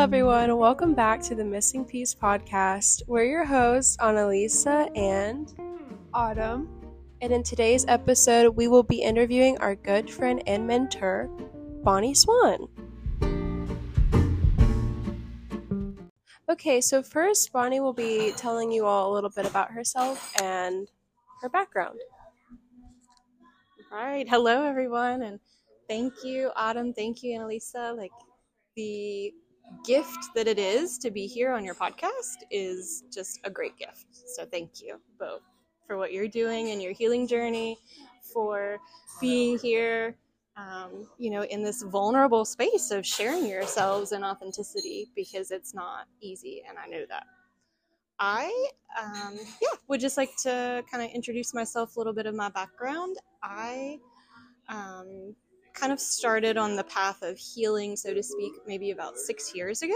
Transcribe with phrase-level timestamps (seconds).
[0.00, 0.56] everyone.
[0.56, 3.02] Welcome back to the Missing Piece podcast.
[3.06, 5.52] We're your hosts, Annalisa and
[6.14, 6.70] Autumn.
[7.20, 11.28] And in today's episode, we will be interviewing our good friend and mentor,
[11.84, 12.66] Bonnie Swan.
[16.48, 20.88] Okay, so first, Bonnie will be telling you all a little bit about herself and
[21.42, 22.00] her background.
[23.92, 24.26] All right.
[24.26, 25.20] Hello, everyone.
[25.20, 25.38] And
[25.90, 26.94] thank you, Autumn.
[26.94, 27.94] Thank you, Annalisa.
[27.94, 28.12] Like,
[28.76, 29.34] the
[29.84, 34.06] gift that it is to be here on your podcast is just a great gift.
[34.36, 35.42] So thank you both
[35.86, 37.76] for what you're doing in your healing journey,
[38.32, 38.78] for
[39.20, 40.16] being here,
[40.56, 46.06] um, you know, in this vulnerable space of sharing yourselves in authenticity because it's not
[46.20, 47.24] easy, and I know that.
[48.20, 48.68] I,
[49.00, 52.50] um, yeah, would just like to kind of introduce myself, a little bit of my
[52.50, 53.16] background.
[53.42, 53.98] I
[54.68, 55.34] um,
[55.80, 59.80] kind of started on the path of healing, so to speak, maybe about six years
[59.80, 59.94] ago.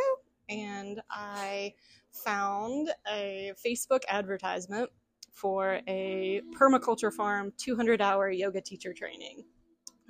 [0.48, 1.74] And I
[2.10, 4.88] found a Facebook advertisement
[5.32, 9.44] for a permaculture farm 200 hour yoga teacher training.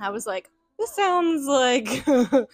[0.00, 2.46] I was like, this sounds like a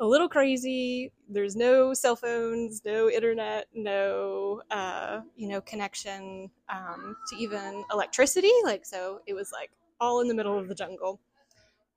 [0.00, 1.12] little crazy.
[1.28, 8.52] There's no cell phones, no internet, no, uh, you know, connection um, to even electricity.
[8.64, 11.20] Like, so it was like all in the middle of the jungle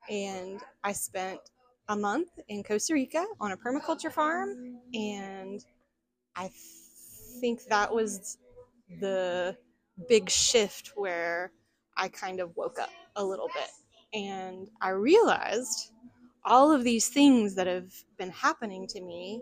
[0.09, 1.39] and I spent
[1.89, 5.63] a month in Costa Rica on a permaculture farm, and
[6.35, 6.51] I
[7.39, 8.37] think that was
[8.99, 9.57] the
[10.07, 11.51] big shift where
[11.95, 13.69] I kind of woke up a little bit
[14.13, 15.91] and I realized
[16.45, 19.41] all of these things that have been happening to me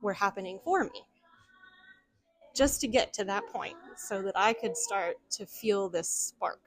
[0.00, 1.02] were happening for me
[2.54, 6.60] just to get to that point so that I could start to feel this spark.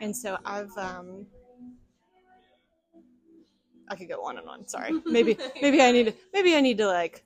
[0.00, 1.26] And so I've um,
[3.88, 4.66] I could go on and on.
[4.66, 4.92] Sorry.
[5.06, 7.24] Maybe maybe I need to maybe I need to like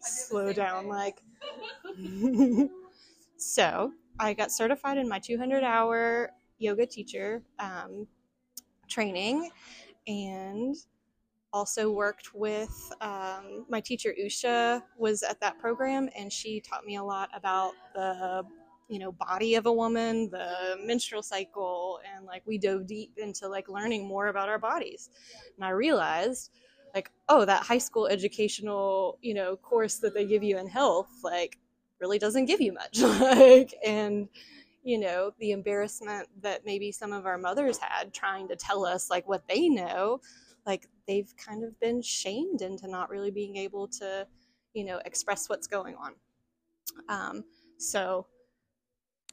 [0.00, 1.22] slow down like
[3.36, 8.06] so I got certified in my 200 hour yoga teacher um,
[8.88, 9.50] training
[10.06, 10.74] and
[11.52, 16.96] also worked with um, my teacher Usha was at that program and she taught me
[16.96, 18.44] a lot about the
[18.88, 23.48] you know body of a woman the menstrual cycle and like we dove deep into
[23.48, 25.10] like learning more about our bodies.
[25.56, 26.50] And i realized
[26.94, 31.08] like oh that high school educational you know course that they give you in health
[31.22, 31.58] like
[32.00, 32.98] really doesn't give you much.
[33.02, 34.28] Like and
[34.84, 39.10] you know the embarrassment that maybe some of our mothers had trying to tell us
[39.10, 40.20] like what they know
[40.66, 44.26] like they've kind of been shamed into not really being able to
[44.74, 46.12] you know express what's going on.
[47.08, 47.44] Um,
[47.78, 48.26] so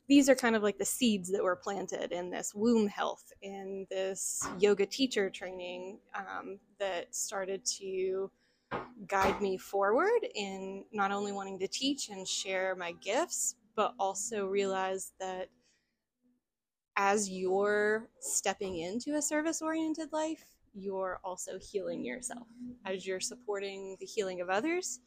[0.07, 3.87] these are kind of like the seeds that were planted in this womb health, in
[3.89, 8.29] this yoga teacher training um, that started to
[9.07, 14.45] guide me forward in not only wanting to teach and share my gifts, but also
[14.45, 15.49] realize that
[16.97, 22.47] as you're stepping into a service oriented life, you're also healing yourself.
[22.85, 24.99] As you're supporting the healing of others,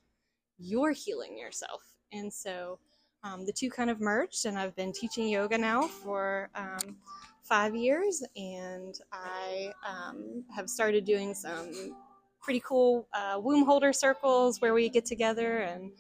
[0.59, 1.83] you're healing yourself.
[2.13, 2.79] And so
[3.23, 6.97] um, the two kind of merged, and I've been teaching yoga now for um,
[7.43, 11.97] five years, and I um, have started doing some
[12.41, 15.93] pretty cool uh, womb holder circles where we get together and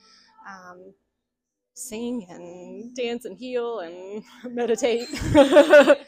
[0.48, 0.94] um,
[1.74, 4.22] sing and dance and heal and
[4.54, 5.08] meditate.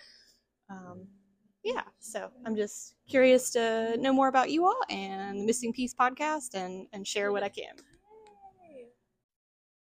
[0.71, 1.09] Um,
[1.65, 5.95] yeah, so I'm just curious to know more about you all and the Missing Piece
[5.95, 7.75] podcast and, and share what I can.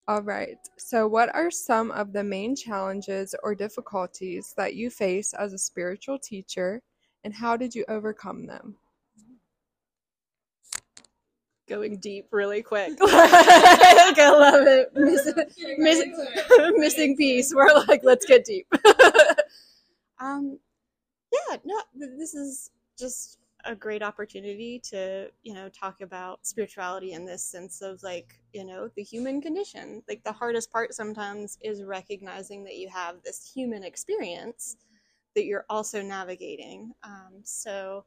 [0.10, 0.58] All right.
[0.78, 5.58] So, what are some of the main challenges or difficulties that you face as a
[5.58, 6.82] spiritual teacher,
[7.26, 8.78] and how did you overcome them?
[11.68, 12.98] Going deep really quick.
[13.02, 14.92] I love it.
[14.96, 15.30] Miss,
[15.78, 16.06] miss,
[16.78, 17.54] missing piece.
[17.54, 18.66] We're like, let's get deep.
[20.22, 20.58] um,
[21.34, 27.26] yeah, no, this is just a great opportunity to you know talk about spirituality in
[27.26, 30.04] this sense of like you know the human condition.
[30.08, 34.78] Like the hardest part sometimes is recognizing that you have this human experience
[35.36, 36.92] that you're also navigating.
[37.04, 38.06] Um, so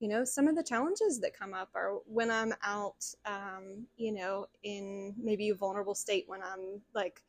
[0.00, 4.12] you know some of the challenges that come up are when i'm out um, you
[4.12, 7.22] know in maybe a vulnerable state when i'm like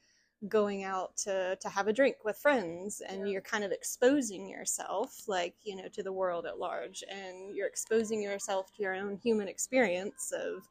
[0.47, 5.23] going out to to have a drink with friends and you're kind of exposing yourself
[5.27, 9.17] like you know to the world at large and you're exposing yourself to your own
[9.17, 10.61] human experience of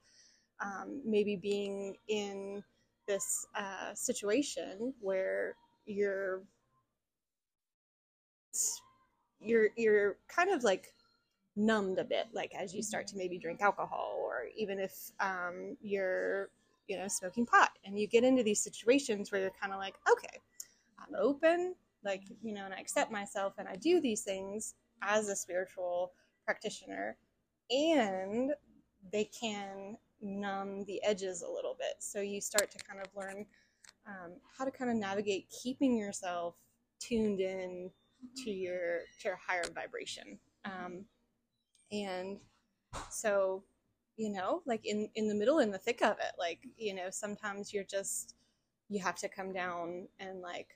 [0.64, 2.62] um, maybe being in
[3.08, 6.42] this uh, situation where you're
[9.40, 10.92] you're you're kind of like
[11.56, 15.76] numbed a bit like as you start to maybe drink alcohol or even if um,
[15.82, 16.50] you're
[16.88, 17.70] you know smoking pot.
[17.84, 20.40] And you get into these situations where you're kind of like okay
[20.98, 21.74] i'm open
[22.04, 26.12] like you know and i accept myself and i do these things as a spiritual
[26.44, 27.16] practitioner.
[27.70, 28.52] And
[29.12, 31.94] they can numb the edges a little bit.
[31.98, 33.44] So you start to kind of learn
[34.06, 36.54] um, how to kind of navigate keeping yourself
[37.00, 37.90] tuned in
[38.44, 40.38] to your to your higher vibration.
[40.64, 41.04] Um,
[41.92, 42.38] and
[43.10, 43.62] so
[44.16, 47.08] you know like in in the middle in the thick of it like you know
[47.10, 48.34] sometimes you're just
[48.88, 50.68] you have to come down and like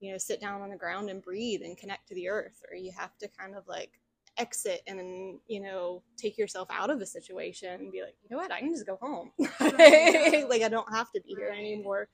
[0.00, 2.76] you know sit down on the ground and breathe and connect to the earth or
[2.76, 4.00] you have to kind of like
[4.38, 8.40] exit and you know take yourself out of the situation and be like you know
[8.40, 8.52] what?
[8.52, 9.32] I can just go home.
[10.48, 12.08] Like i don't have to be here anymore.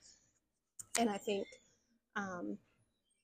[0.99, 1.47] And i think
[2.17, 2.59] um,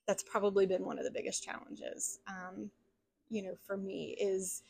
[0.06, 2.70] that's probably been one of the biggest challenges um,
[3.28, 4.62] you know for me is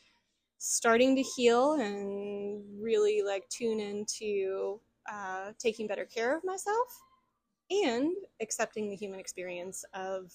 [0.63, 4.79] starting to heal and really like tune into
[5.11, 6.87] uh, taking better care of myself
[7.71, 8.11] and
[8.41, 10.31] accepting the human experience of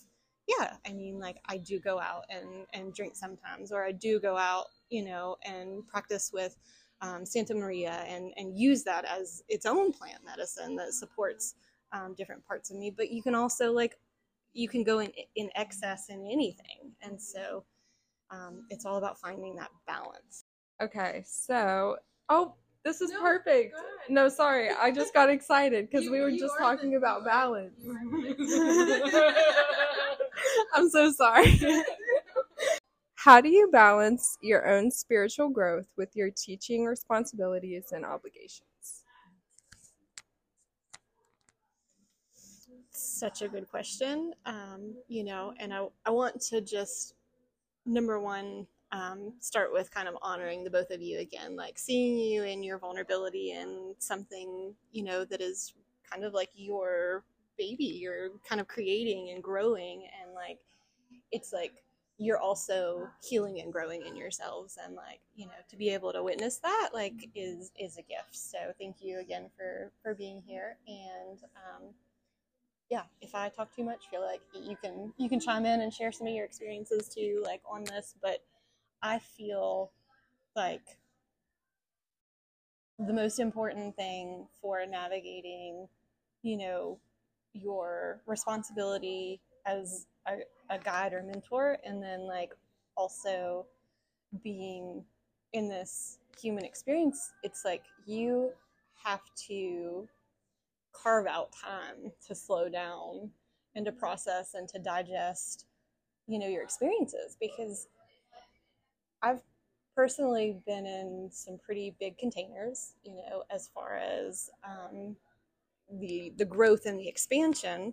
[0.48, 4.18] yeah i mean like i do go out and and drink sometimes or i do
[4.18, 6.56] go out you know and practice with
[7.02, 11.54] um, santa maria and and use that as its own plant medicine that supports
[11.92, 12.90] um, different parts of me.
[12.90, 13.96] But you can also like
[14.52, 16.92] you can go in in excess in anything.
[17.02, 17.64] And so
[18.30, 20.44] um, it's all about finding that balance.
[20.82, 21.96] Okay, so
[22.28, 23.74] oh, this is No, perfect.
[24.08, 27.74] No, sorry, I just got excited because we were just talking the- about balance.
[30.74, 31.58] I'm so sorry.
[33.14, 38.62] How do you balance your own spiritual growth with your teaching responsibilities and obligations?
[42.92, 44.32] Such a good question.
[44.44, 47.14] Um, you know, and I, I want to just,
[47.86, 52.18] number one, um, start with kind of honoring the both of you again, like seeing
[52.18, 55.74] you in your vulnerability and something, you know, that is
[56.10, 57.24] kind of like your
[57.58, 60.06] baby, you're kind of creating and growing.
[60.22, 60.58] And like,
[61.32, 61.72] it's like,
[62.18, 64.78] you're also healing and growing in yourselves.
[64.82, 68.34] And like you know to be able to witness that like is is a gift.
[68.34, 70.78] So thank you again for for being here.
[70.86, 71.82] And um
[72.90, 75.92] yeah if i talk too much feel like you can you can chime in and
[75.92, 78.44] share some of your experiences too like on this but
[79.02, 79.90] i feel
[80.54, 80.98] like
[82.98, 85.86] the most important thing for navigating
[86.42, 86.98] you know
[87.52, 90.36] your responsibility as a,
[90.70, 92.52] a guide or mentor and then like
[92.96, 93.66] also
[94.42, 95.04] being
[95.52, 98.50] in this human experience it's like you
[99.04, 100.08] have to
[101.02, 103.30] carve out time to slow down
[103.74, 105.66] and to process and to digest
[106.26, 107.88] you know your experiences because
[109.22, 109.42] i've
[109.94, 115.16] personally been in some pretty big containers you know as far as um,
[116.00, 117.92] the the growth and the expansion.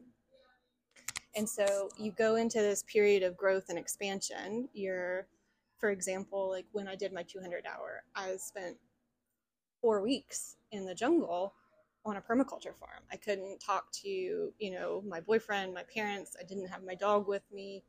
[1.36, 5.26] And so you go into this period of growth and expansion you're
[5.80, 8.78] for example like when i did my 200 hour i spent
[9.82, 11.56] four weeks in the jungle
[12.06, 16.44] on a permaculture farm i couldn't talk to you know my boyfriend my parents i
[16.44, 17.84] didn't have my dog with me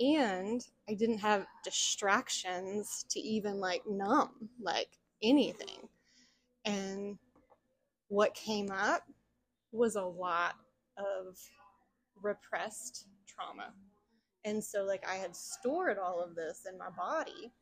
[0.00, 5.88] and i didn't have distractions to even like numb like anything
[6.64, 7.18] and
[8.08, 9.02] what came up
[9.72, 10.54] was a lot
[10.96, 11.38] of
[12.22, 13.72] repressed trauma.
[14.44, 17.52] And so, like, I had stored all of this in my body.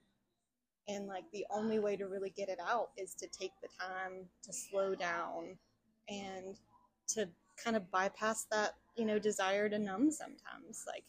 [0.88, 4.26] And, like, the only way to really get it out is to take the time
[4.42, 5.56] to slow down
[6.08, 6.56] and
[7.08, 7.28] to
[7.62, 10.84] kind of bypass that, you know, desire to numb sometimes.
[10.86, 11.04] Like,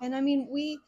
[0.00, 0.78] and I mean, we,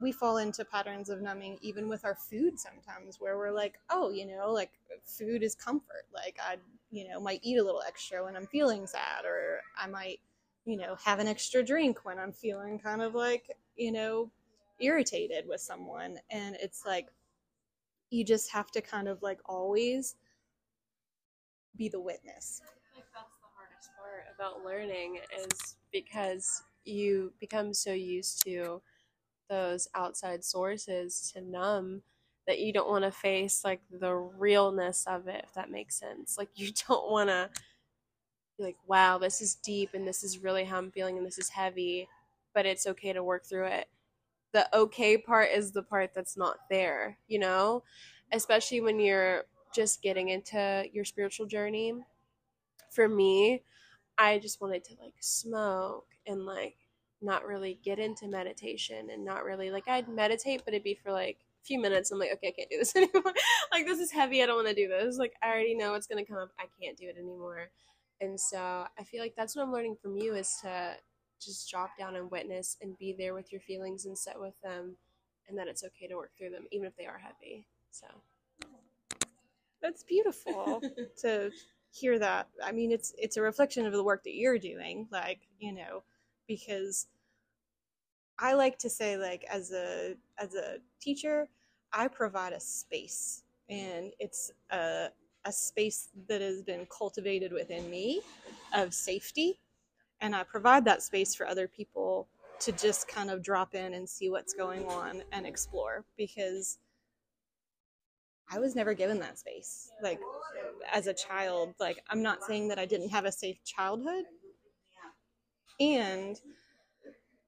[0.00, 4.10] we fall into patterns of numbing even with our food sometimes where we're like oh
[4.10, 4.70] you know like
[5.04, 6.56] food is comfort like i
[6.90, 10.20] you know might eat a little extra when i'm feeling sad or i might
[10.64, 14.30] you know have an extra drink when i'm feeling kind of like you know
[14.80, 17.08] irritated with someone and it's like
[18.10, 20.16] you just have to kind of like always
[21.76, 22.60] be the witness.
[22.64, 28.80] I like that's the hardest part about learning is because you become so used to
[29.48, 32.02] those outside sources to numb
[32.46, 36.36] that you don't want to face like the realness of it if that makes sense.
[36.38, 37.50] Like you don't want to
[38.58, 41.38] be like wow this is deep and this is really how i'm feeling and this
[41.38, 42.08] is heavy
[42.54, 43.88] but it's okay to work through it
[44.52, 47.82] the okay part is the part that's not there you know
[48.32, 51.94] especially when you're just getting into your spiritual journey
[52.90, 53.62] for me
[54.18, 56.76] i just wanted to like smoke and like
[57.22, 61.12] not really get into meditation and not really like I'd meditate, but it'd be for
[61.12, 63.34] like a few minutes, I'm like, okay, I can't do this anymore.
[63.72, 64.42] like this is heavy.
[64.42, 65.18] I don't want to do this.
[65.18, 66.50] Like I already know what's gonna come up.
[66.58, 67.70] I can't do it anymore.
[68.20, 70.94] And so I feel like that's what I'm learning from you is to
[71.40, 74.96] just drop down and witness and be there with your feelings and sit with them,
[75.48, 77.66] and that it's okay to work through them even if they are heavy.
[77.90, 78.06] So
[79.82, 80.82] That's beautiful
[81.22, 81.50] to
[81.92, 82.48] hear that.
[82.64, 86.02] I mean, it's it's a reflection of the work that you're doing, like, you know,
[86.46, 87.06] because
[88.38, 91.48] I like to say like as a as a teacher,
[91.92, 95.08] I provide a space and it's a
[95.46, 98.20] a space that has been cultivated within me
[98.74, 99.58] of safety
[100.20, 102.28] and I provide that space for other people
[102.60, 106.78] to just kind of drop in and see what's going on and explore because
[108.52, 109.90] I was never given that space.
[110.02, 110.20] Like
[110.92, 114.24] as a child, like I'm not saying that I didn't have a safe childhood.
[115.78, 116.38] And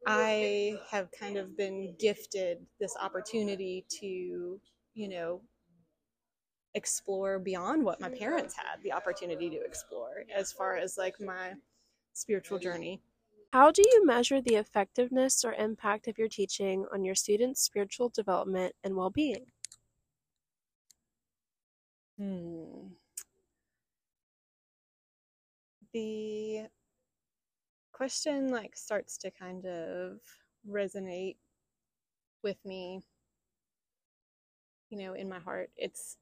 [0.06, 4.58] I have kind of been gifted this opportunity to,
[4.94, 5.42] you know,
[6.74, 11.52] explore beyond what my parents had the opportunity to explore as far as like my
[12.12, 13.00] spiritual journey.
[13.52, 18.09] How do you measure the effectiveness or impact of your teaching on your students' spiritual
[18.09, 19.47] development and well being?
[22.19, 22.95] Hmm.
[25.92, 26.69] The
[27.92, 30.19] question like starts to kind of
[30.69, 31.37] resonate
[32.42, 33.00] with me
[34.90, 36.16] you know in my heart it's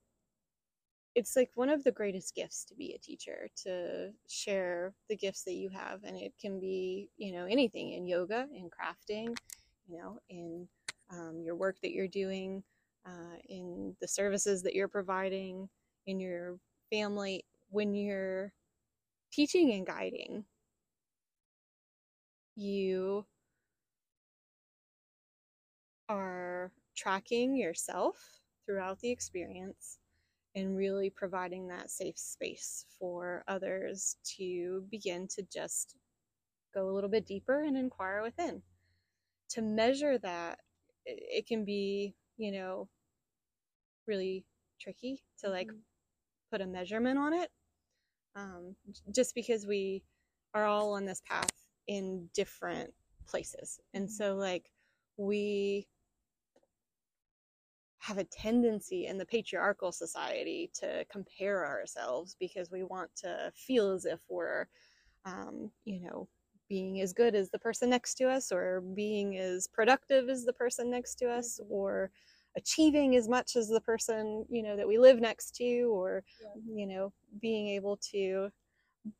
[1.14, 5.42] it's like one of the greatest gifts to be a teacher to share the gifts
[5.44, 9.36] that you have and it can be you know anything in yoga in crafting
[9.88, 10.68] you know in
[11.12, 12.62] um, your work that you're doing
[13.06, 15.68] uh, in the services that you're providing
[16.06, 16.58] in your
[16.90, 18.52] family when you're
[19.32, 20.44] teaching and guiding.
[22.56, 23.26] You
[26.08, 29.99] are tracking yourself throughout the experience
[30.60, 35.96] and really providing that safe space for others to begin to just
[36.74, 38.62] go a little bit deeper and inquire within.
[39.50, 40.60] To measure that,
[41.04, 42.88] it can be, you know,
[44.06, 44.44] really
[44.80, 45.78] tricky to like mm-hmm.
[46.52, 47.50] put a measurement on it.
[48.36, 48.76] Um,
[49.12, 50.04] just because we
[50.54, 51.50] are all on this path
[51.88, 52.92] in different
[53.26, 53.80] places.
[53.92, 54.12] And mm-hmm.
[54.12, 54.70] so, like,
[55.16, 55.88] we
[58.00, 63.92] have a tendency in the patriarchal society to compare ourselves because we want to feel
[63.92, 64.66] as if we're,
[65.24, 66.26] um, you know,
[66.68, 70.52] being as good as the person next to us or being as productive as the
[70.52, 71.72] person next to us mm-hmm.
[71.72, 72.10] or
[72.56, 76.48] achieving as much as the person you know that we live next to or yeah.
[76.74, 78.50] you know being able to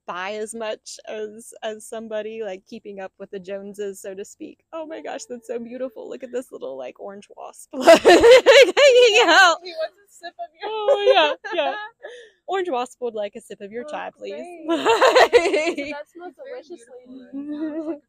[0.06, 4.64] buy as much as as somebody like keeping up with the joneses so to speak.
[4.72, 6.08] Oh my gosh that's so beautiful.
[6.08, 7.70] Look at this little like orange wasp.
[7.74, 11.74] Hanging out he wants a sip of your oh yeah yeah.
[12.46, 14.34] Orange wasp would like a sip of your oh, chai please
[14.68, 18.00] that smells deliciously.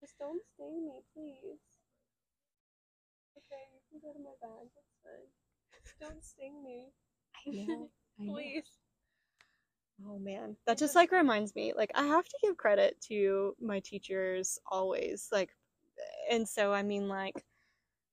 [0.00, 1.58] Just don't sting me please.
[3.36, 4.68] Okay you can go to my bag.
[4.74, 6.08] That's fine.
[6.08, 6.92] Don't sting me.
[7.46, 8.38] I know, I know.
[10.04, 11.72] Oh man, that just like reminds me.
[11.74, 15.28] Like I have to give credit to my teachers always.
[15.32, 15.50] Like,
[16.30, 17.34] and so I mean, like,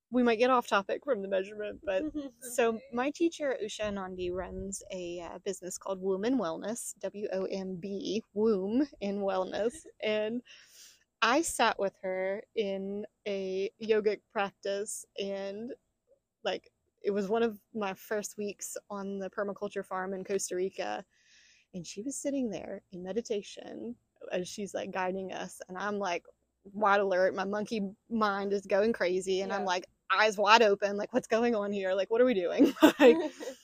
[0.10, 2.04] we might get off topic from the measurement, but
[2.56, 7.46] so my teacher Usha Nandi runs a uh, business called Womb and Wellness, W O
[7.46, 9.74] M B, Womb and Wellness,
[10.04, 10.42] and
[11.22, 15.72] I sat with her in a yogic practice, and
[16.46, 16.70] like
[17.04, 21.04] it was one of my first weeks on the permaculture farm in Costa Rica
[21.74, 23.96] and she was sitting there in meditation
[24.32, 26.24] as she's like guiding us and i'm like
[26.72, 27.36] wide alert.
[27.36, 29.58] My monkey mind is going crazy and yeah.
[29.58, 31.94] i'm like eyes wide open like what's going on here?
[31.94, 32.74] Like what are we doing?
[33.00, 33.18] Like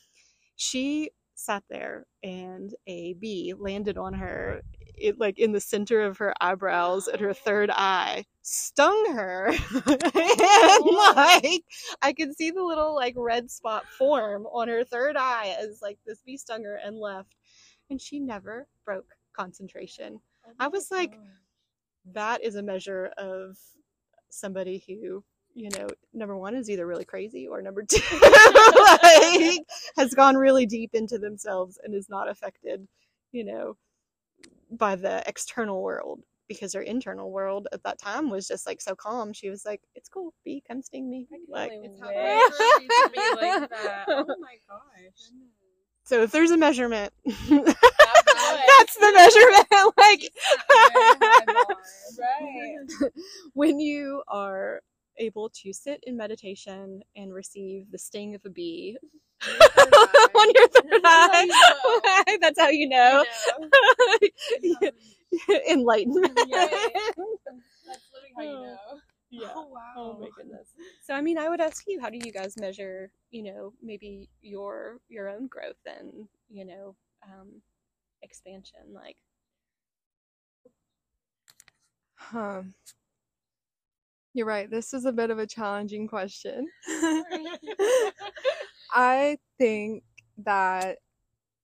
[0.56, 4.62] she sat there and a bee landed on her
[4.96, 9.54] it like in the center of her eyebrows and her third eye stung her.
[9.86, 11.14] And oh.
[11.16, 11.64] like
[12.02, 15.98] i could see the little like red spot form on her third eye as like
[16.06, 17.36] this bee stung her and left
[17.90, 20.20] and she never broke concentration.
[20.46, 21.18] Oh I was like,
[22.14, 23.58] that is a measure of
[24.30, 29.60] somebody who, you know, number one is either really crazy or number two like,
[29.98, 32.88] has gone really deep into themselves and is not affected,
[33.32, 33.78] you know,
[34.72, 38.96] by the external world because her internal world at that time was just like so
[38.96, 39.32] calm.
[39.32, 44.06] She was like, "It's cool, bee, come sting me." like, it's how like that.
[44.08, 45.30] Oh my gosh.
[46.10, 47.38] So if there's a measurement, that's
[48.98, 49.94] the measurement.
[49.98, 50.24] like,
[52.20, 53.12] right.
[53.54, 54.82] when you are
[55.20, 58.98] able to sit in meditation and receive the sting of a bee
[59.46, 60.28] Your third eye.
[60.34, 61.52] on your third That's how you
[62.04, 62.38] eye.
[62.42, 63.24] That's how you know.
[64.64, 64.90] Yeah.
[65.70, 66.40] Enlightenment.
[66.48, 66.88] Yeah, yeah,
[67.86, 68.64] That's literally how you Oh.
[68.64, 69.00] know.
[69.32, 69.50] Yeah.
[69.56, 69.94] Oh wow.
[69.96, 70.70] Oh my goodness.
[71.04, 74.30] So I mean, I would ask you, how do you guys measure, you know, maybe
[74.42, 77.62] your your own growth and you know, um,
[78.24, 78.82] expansion?
[78.94, 79.18] Like,
[82.16, 82.64] Huh.
[84.34, 84.70] You're right.
[84.70, 86.68] This is a bit of a challenging question.
[88.92, 90.04] I think
[90.38, 91.00] that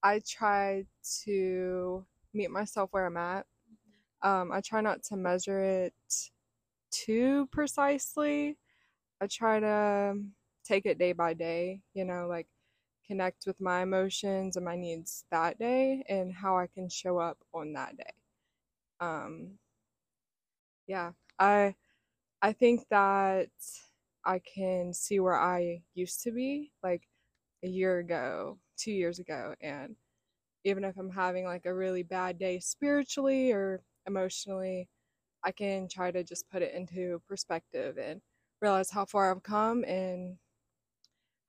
[0.04, 0.86] I try
[1.24, 3.46] to meet myself where I'm at.
[4.24, 5.94] Um, I try not to measure it
[7.06, 8.58] too precisely.
[9.22, 10.16] I try to
[10.66, 12.48] take it day by day, you know, like
[13.08, 17.40] connect with my emotions and my needs that day and how I can show up
[17.54, 18.14] on that day.
[19.00, 19.60] Um,
[20.88, 21.76] yeah, I
[22.42, 23.50] I think that
[24.26, 27.04] I can see where I used to be like
[27.64, 29.96] a year ago, two years ago, and
[30.66, 34.90] even if I'm having like a really bad day spiritually or emotionally,
[35.46, 38.20] I can try to just put it into perspective and
[38.62, 40.38] realize how far I've come and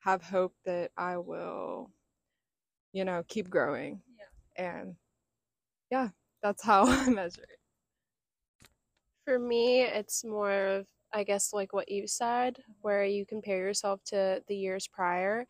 [0.00, 1.90] have hope that I will,
[2.92, 4.02] you know, keep growing.
[4.58, 4.64] Yeah.
[4.64, 4.96] And
[5.90, 6.08] yeah,
[6.42, 8.68] that's how I measure it.
[9.24, 14.00] For me, it's more of, I guess, like what you said, where you compare yourself
[14.06, 15.46] to the years prior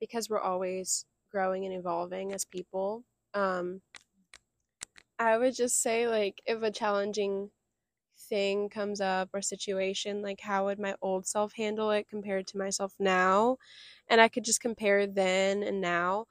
[0.00, 3.04] because we're always growing and evolving as people.
[3.34, 3.82] Um,
[5.18, 7.50] I would just say, like, if a challenging
[8.32, 12.58] thing comes up or situation, like, how would my old self handle it compared to
[12.58, 13.58] myself now?
[14.08, 16.26] And I could just compare then and now.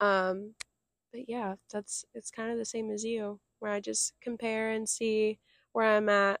[0.00, 0.54] Um,
[1.12, 4.88] but yeah, that's it's kind of the same as you, where I just compare and
[4.88, 5.38] see
[5.72, 6.40] where I'm at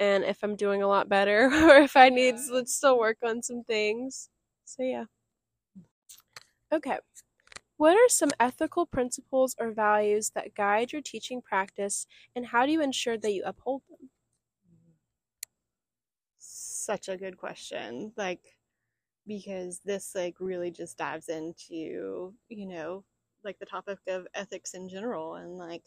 [0.00, 3.42] and if I'm doing a lot better or if I need let's still work on
[3.42, 4.30] some things.
[4.64, 5.06] So yeah.
[6.72, 6.98] Okay.
[7.76, 12.72] What are some ethical principles or values that guide your teaching practice and how do
[12.72, 14.10] you ensure that you uphold them?
[16.90, 18.12] Such a good question.
[18.16, 18.40] Like,
[19.26, 23.04] because this like really just dives into you know
[23.44, 25.84] like the topic of ethics in general and like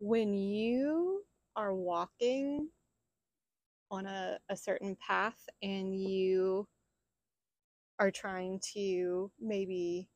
[0.00, 1.22] when you
[1.56, 2.68] are walking
[3.90, 6.66] on a, a certain path and you
[8.00, 10.08] are trying to maybe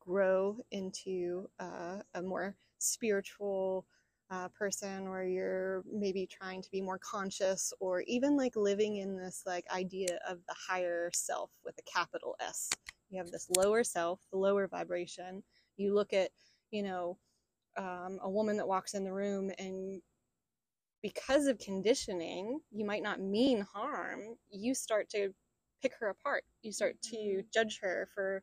[0.00, 3.86] grow into uh, a more spiritual
[4.30, 9.16] uh, person or you're maybe trying to be more conscious or even like living in
[9.16, 12.70] this like idea of the higher self with a capital S.
[13.10, 15.42] You have this lower self, the lower vibration.
[15.76, 16.30] You look at,
[16.70, 17.18] you know,
[17.76, 20.02] um, a woman that walks in the room and
[21.02, 24.20] because of conditioning, you might not mean harm.
[24.50, 25.32] You start to
[25.82, 26.44] pick her apart.
[26.62, 28.42] You start to judge her for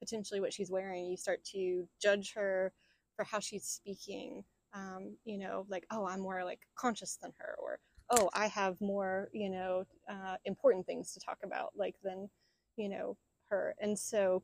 [0.00, 1.06] potentially what she's wearing.
[1.06, 2.72] You start to judge her
[3.16, 4.44] for how she's speaking.
[4.74, 7.78] Um, you know, like, oh, I'm more like conscious than her, or
[8.10, 12.28] oh, I have more, you know, uh, important things to talk about, like than,
[12.76, 13.16] you know,
[13.50, 13.74] her.
[13.80, 14.42] And so,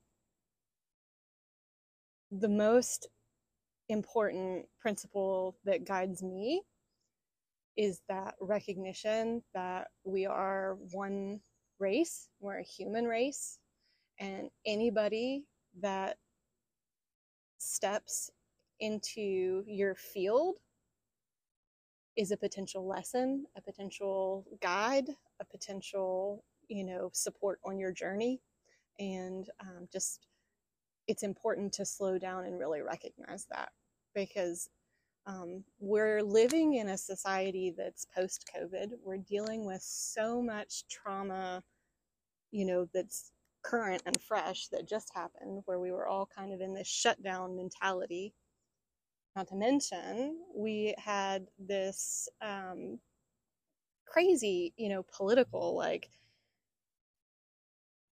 [2.30, 3.08] the most
[3.88, 6.62] important principle that guides me
[7.76, 11.40] is that recognition that we are one
[11.78, 13.58] race, we're a human race,
[14.18, 15.44] and anybody
[15.80, 16.18] that
[17.58, 18.30] steps
[18.80, 20.56] into your field
[22.16, 25.08] is a potential lesson, a potential guide,
[25.40, 28.40] a potential, you know, support on your journey.
[28.98, 30.26] And um, just,
[31.06, 33.70] it's important to slow down and really recognize that
[34.14, 34.68] because
[35.26, 38.92] um, we're living in a society that's post COVID.
[39.04, 41.62] We're dealing with so much trauma,
[42.50, 43.30] you know, that's
[43.62, 47.56] current and fresh that just happened, where we were all kind of in this shutdown
[47.56, 48.34] mentality.
[49.36, 52.98] Not to mention, we had this um,
[54.06, 56.10] crazy, you know, political like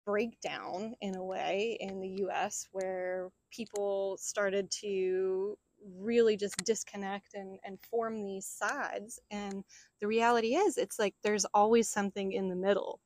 [0.06, 5.58] breakdown in a way in the US where people started to
[5.99, 9.19] really just disconnect and, and form these sides.
[9.32, 9.63] And
[9.99, 13.01] the reality is, it's like there's always something in the middle.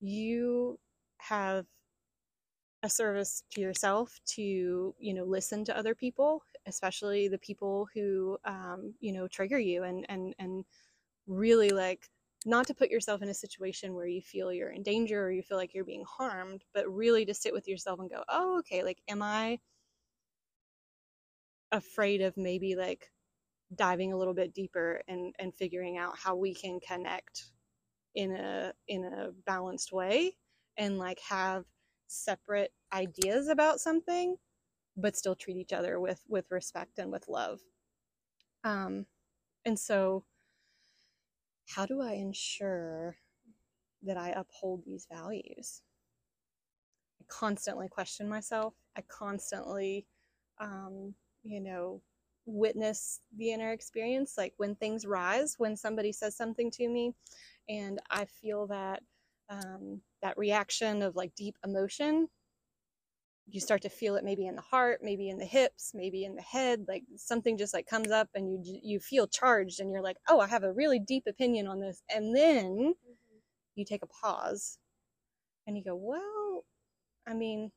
[0.00, 0.78] You
[1.18, 1.66] have
[2.82, 8.38] a service to yourself to, you know, listen to other people, especially the people who,
[8.44, 10.64] um, you know, trigger you and, and, and
[11.26, 12.08] really like
[12.44, 15.42] not to put yourself in a situation where you feel you're in danger or you
[15.42, 18.82] feel like you're being harmed, but really to sit with yourself and go, oh, okay,
[18.82, 19.60] like, am I
[21.70, 23.10] afraid of maybe like
[23.74, 27.52] diving a little bit deeper and, and figuring out how we can connect
[28.14, 30.36] in a in a balanced way
[30.76, 31.64] and like have
[32.12, 34.36] separate ideas about something
[34.96, 37.60] but still treat each other with with respect and with love.
[38.64, 39.06] Um
[39.64, 40.24] and so
[41.68, 43.16] how do i ensure
[44.02, 45.82] that i uphold these values?
[47.20, 48.74] I constantly question myself.
[48.96, 50.06] I constantly
[50.60, 52.02] um you know
[52.44, 57.14] witness the inner experience like when things rise when somebody says something to me
[57.68, 59.00] and i feel that
[59.50, 62.28] um, that reaction of like deep emotion.
[63.46, 66.36] You start to feel it maybe in the heart maybe in the hips maybe in
[66.36, 70.00] the head like something just like comes up and you you feel charged and you're
[70.00, 72.02] like oh i have a really deep opinion on this.
[72.14, 73.38] And then mm-hmm.
[73.74, 74.78] you take a pause
[75.66, 76.64] and you go well
[77.26, 77.72] i mean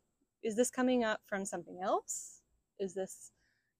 [0.45, 2.41] is this coming up from something else?
[2.79, 3.31] Is this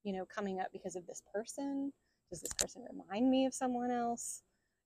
[0.04, 1.94] you know coming up because of this person?
[2.32, 4.42] Does this person remind me of someone else?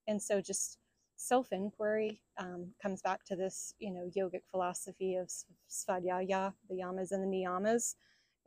[0.07, 0.77] And so just
[1.19, 5.29] self inquiry um, comes back to this, you know, yogic philosophy of
[5.69, 7.95] svadhyaya, the yamas and the niyamas.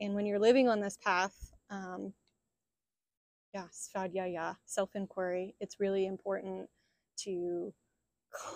[0.01, 2.13] And when you're living on this path, um,
[3.53, 6.67] yeah, svadhyaya, self inquiry, it's really important
[7.17, 7.73] to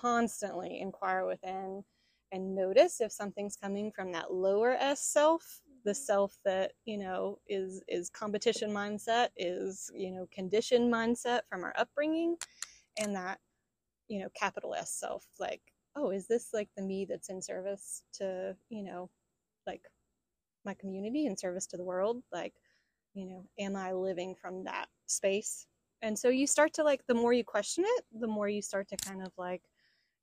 [0.02, 1.84] constantly inquire within
[2.32, 7.38] and notice if something's coming from that lower S self, the self that, you know,
[7.48, 12.36] is is competition mindset, is, you know, conditioned mindset from our upbringing,
[12.98, 13.40] and that
[14.08, 15.62] you know, capital S self, like,
[15.96, 19.10] oh, is this like the me that's in service to, you know,
[19.66, 19.82] like
[20.64, 22.22] my community in service to the world?
[22.32, 22.54] Like,
[23.14, 25.66] you know, am I living from that space?
[26.02, 28.88] And so you start to like, the more you question it, the more you start
[28.90, 29.64] to kind of like,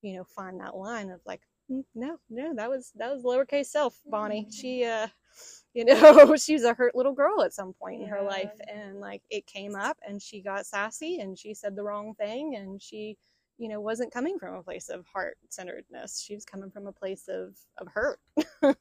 [0.02, 3.66] you know, find that line of like, mm, no, no, that was, that was lowercase
[3.66, 4.42] self, Bonnie.
[4.42, 4.50] Mm-hmm.
[4.50, 5.08] She, uh,
[5.74, 8.52] you know, she's a hurt little girl at some point in her life.
[8.72, 12.54] And like it came up and she got sassy and she said the wrong thing
[12.54, 13.18] and she,
[13.58, 16.20] you know, wasn't coming from a place of heart centeredness.
[16.20, 18.20] She was coming from a place of, of hurt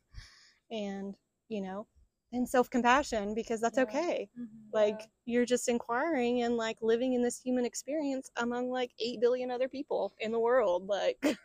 [0.72, 1.16] and,
[1.50, 1.88] you know,
[2.32, 3.84] and self compassion because that's yeah.
[3.84, 4.30] okay.
[4.40, 4.74] Mm-hmm.
[4.74, 5.06] Like, yeah.
[5.26, 9.70] you're just inquiring and like living in this human experience among like 8 billion other
[9.70, 10.88] people in the world.
[10.88, 11.24] Like,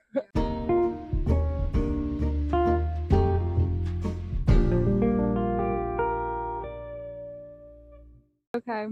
[8.55, 8.87] Okay.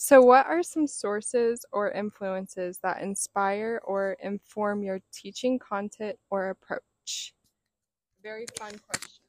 [0.00, 6.50] So, what are some sources or influences that inspire or inform your teaching content or
[6.50, 7.34] approach?
[8.22, 9.24] Very fun question.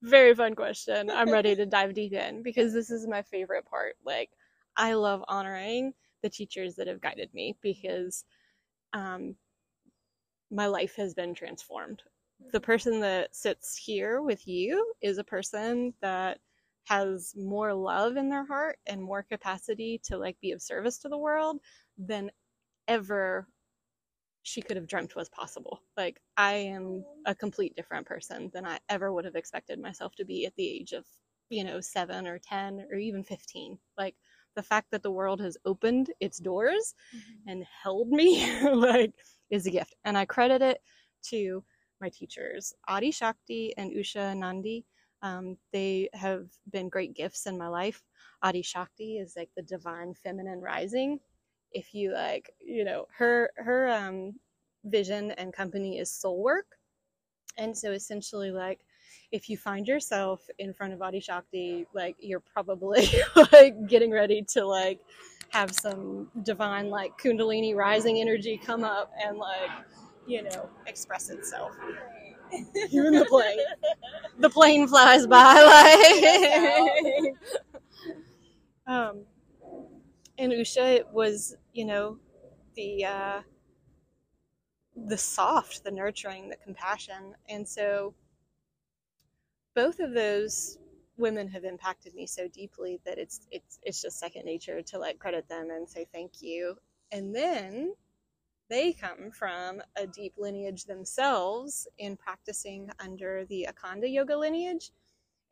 [0.00, 1.10] Very fun question.
[1.10, 3.96] I'm ready to dive deep in because this is my favorite part.
[4.02, 4.30] Like,
[4.78, 8.24] I love honoring the teachers that have guided me because
[8.94, 9.36] um,
[10.50, 12.02] my life has been transformed.
[12.50, 16.38] The person that sits here with you is a person that
[16.84, 21.08] has more love in their heart and more capacity to like be of service to
[21.08, 21.58] the world
[21.98, 22.30] than
[22.88, 23.46] ever
[24.42, 25.80] she could have dreamt was possible.
[25.96, 30.24] Like I am a complete different person than I ever would have expected myself to
[30.24, 31.06] be at the age of,
[31.48, 33.78] you know, 7 or 10 or even 15.
[33.96, 34.14] Like
[34.54, 37.50] the fact that the world has opened its doors mm-hmm.
[37.50, 39.14] and held me like
[39.50, 39.94] is a gift.
[40.04, 40.78] And I credit it
[41.30, 41.64] to
[42.00, 44.84] my teachers, Adi Shakti and Usha Nandi.
[45.24, 48.02] Um, they have been great gifts in my life.
[48.42, 51.18] Adi Shakti is like the divine feminine rising.
[51.72, 54.34] If you like, you know, her her um,
[54.84, 56.66] vision and company is soul work,
[57.56, 58.84] and so essentially, like,
[59.32, 63.08] if you find yourself in front of Adi Shakti, like you're probably
[63.52, 65.00] like getting ready to like
[65.48, 69.70] have some divine like kundalini rising energy come up and like
[70.26, 71.72] you know express itself
[72.90, 73.58] you in the plane.
[74.38, 75.38] The plane flies by
[77.24, 77.34] like
[78.86, 79.20] um
[80.38, 82.18] and Usha it was, you know,
[82.74, 83.40] the uh
[85.06, 87.34] the soft, the nurturing, the compassion.
[87.48, 88.14] And so
[89.74, 90.78] both of those
[91.16, 95.18] women have impacted me so deeply that it's it's it's just second nature to like
[95.18, 96.76] credit them and say thank you.
[97.12, 97.94] And then
[98.70, 104.90] they come from a deep lineage themselves in practicing under the Akhanda yoga lineage.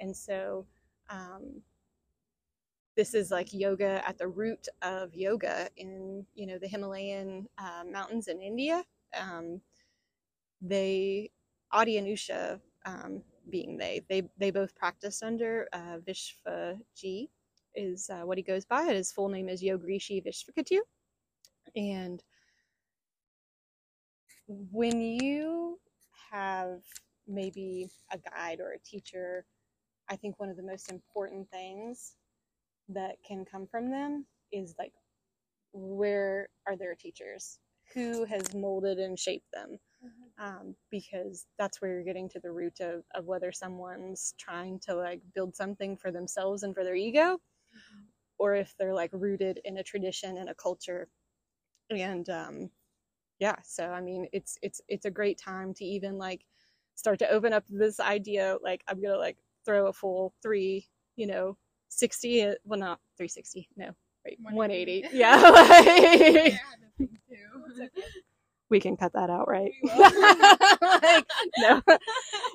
[0.00, 0.66] And so
[1.10, 1.60] um,
[2.96, 7.84] this is like yoga at the root of yoga in, you know, the Himalayan uh,
[7.90, 8.82] mountains in India.
[9.18, 9.60] Um,
[10.60, 11.30] they,
[11.70, 17.28] Adi and Usha um, being they, they, they both practice under uh, Vishvaji
[17.74, 18.84] is uh, what he goes by.
[18.84, 20.78] His full name is Yogrishi Vishvketu.
[21.76, 22.22] And
[24.70, 25.78] when you
[26.30, 26.80] have
[27.26, 29.44] maybe a guide or a teacher,
[30.08, 32.14] I think one of the most important things
[32.88, 34.92] that can come from them is like,
[35.72, 37.58] where are their teachers?
[37.94, 39.78] who has molded and shaped them?
[40.38, 44.94] Um, because that's where you're getting to the root of, of whether someone's trying to
[44.94, 47.38] like build something for themselves and for their ego
[48.38, 51.08] or if they're like rooted in a tradition and a culture.
[51.90, 52.70] And um,
[53.42, 56.46] yeah so i mean it's it's it's a great time to even like
[56.94, 61.26] start to open up this idea like i'm gonna like throw a full three you
[61.26, 61.56] know
[61.88, 63.86] 60 uh, well not 360 no
[64.24, 65.40] right 180 yeah
[67.00, 67.90] like,
[68.70, 69.72] we can cut that out right?
[71.02, 71.26] Like,
[71.58, 71.82] no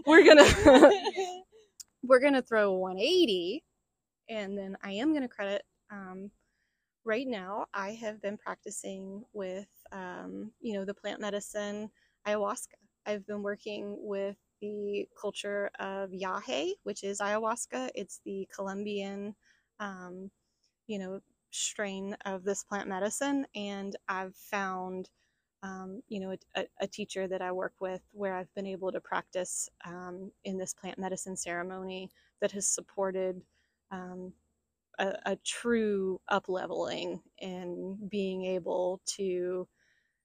[0.05, 0.91] we're gonna
[2.01, 3.61] we're gonna throw 180
[4.29, 6.31] and then i am gonna credit um,
[7.03, 11.89] right now i have been practicing with um, you know the plant medicine
[12.27, 12.75] ayahuasca.
[13.05, 17.89] I've been working with the culture of yahe which is ayahuasca.
[17.95, 19.35] It's the colombian
[19.79, 20.31] um,
[20.87, 21.21] you know
[21.51, 23.45] strain of this plant medicine.
[23.55, 25.09] And i've found
[25.63, 29.01] um, you know a, a, teacher that i work with where i've been able to
[29.01, 33.41] practice um, in this plant medicine ceremony that has supported
[33.91, 34.33] um,
[34.99, 39.67] a, a, true up leveling and being able to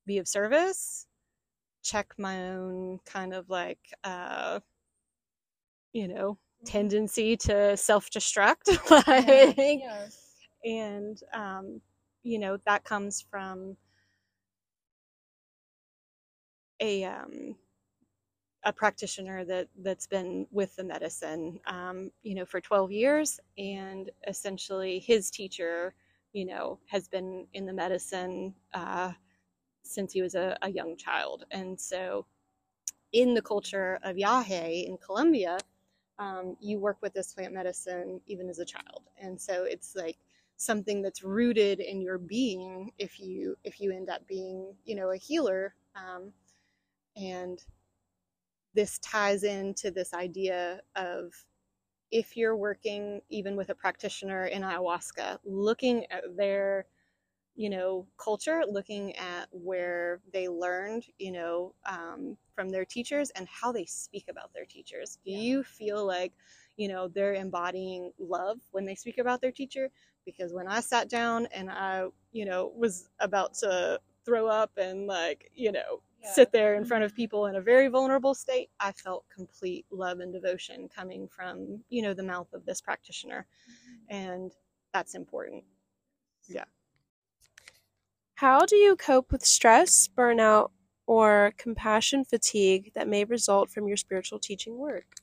[0.07, 1.07] be of service
[1.83, 4.61] check my own kind of like uh,
[5.93, 6.67] you know mm-hmm.
[6.67, 10.07] tendency to self-destruct like yeah.
[10.65, 11.81] and um,
[12.23, 13.77] you know that comes from
[16.81, 17.57] a um,
[18.65, 24.11] a practitioner that that's been with the medicine um, you know for 12 years and
[24.29, 25.95] essentially his teacher
[26.33, 29.13] you know has been in the medicine uh,
[29.83, 31.45] since he was a, a, young child.
[31.51, 32.27] And so
[33.13, 35.59] in the culture of yahe in colombia
[36.19, 39.03] um, you work with this plant medicine even as a child.
[39.21, 40.17] And so it's like
[40.57, 45.11] something that's rooted in your being if you if you end up being you know
[45.11, 45.75] a healer.
[45.97, 46.33] Um,
[47.17, 47.63] and
[48.75, 51.33] this ties into this idea of
[52.11, 56.87] if you're working even with a practitioner in ayahuasca, looking at their
[57.63, 63.47] you know culture looking at where they learned you know um, from their teachers and
[63.47, 65.39] how they speak about their teachers do yeah.
[65.39, 66.33] you feel like
[66.77, 69.89] you know they're embodying love when they speak about their teacher
[70.27, 75.07] because when i sat down and i you know was about to throw up and
[75.07, 78.93] like you know sit there in front of people in a very vulnerable state, I
[78.93, 83.45] felt complete love and devotion coming from, you know, the mouth of this practitioner.
[83.69, 84.15] Mm-hmm.
[84.15, 84.53] And
[84.95, 85.65] that's important.
[86.49, 86.63] Yeah.
[88.43, 90.73] How do you cope with stress, burnout,
[91.07, 95.15] or compassion fatigue that may result from your spiritual teaching work?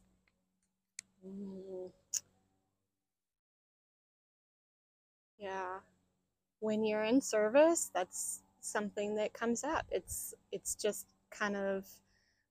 [1.25, 1.91] Mm.
[5.37, 5.79] Yeah.
[6.59, 9.85] When you're in service, that's something that comes up.
[9.91, 11.87] It's it's just kind of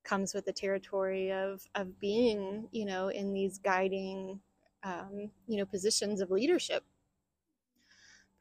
[0.05, 4.41] comes with the territory of of being, you know, in these guiding,
[4.85, 6.85] um, you know, positions of leadership.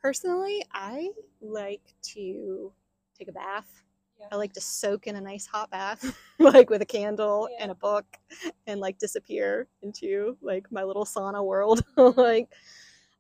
[0.02, 1.10] Personally, I
[1.42, 2.72] like to
[3.18, 3.82] take a bath.
[4.20, 4.28] Yeah.
[4.32, 7.64] I like to soak in a nice hot bath, like with a candle yeah.
[7.64, 8.06] and a book,
[8.66, 11.84] and like disappear into like my little sauna world.
[11.98, 12.50] like,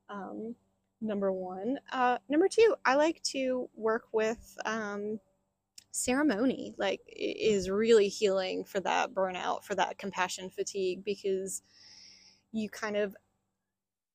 [0.10, 0.56] um,
[1.02, 1.80] number one.
[1.92, 5.20] Uh, number two, I like to work with um,
[5.92, 6.74] ceremony.
[6.78, 11.62] Like, is really healing for that burnout, for that compassion fatigue, because
[12.52, 13.16] you kind of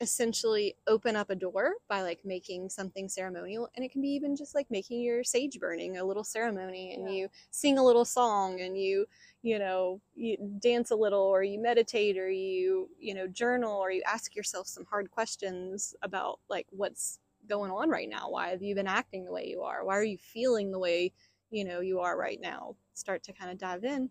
[0.02, 4.36] essentially open up a door by like making something ceremonial and it can be even
[4.36, 7.14] just like making your sage burning a little ceremony and yeah.
[7.14, 9.06] you sing a little song and you
[9.42, 13.90] you know you dance a little or you meditate or you you know journal or
[13.90, 18.30] you ask yourself some hard questions about like what's going on right now.
[18.30, 19.84] Why have you been acting the way you are?
[19.84, 21.12] Why are you feeling the way
[21.50, 22.76] you know you are right now?
[22.94, 24.10] Start to kind of dive in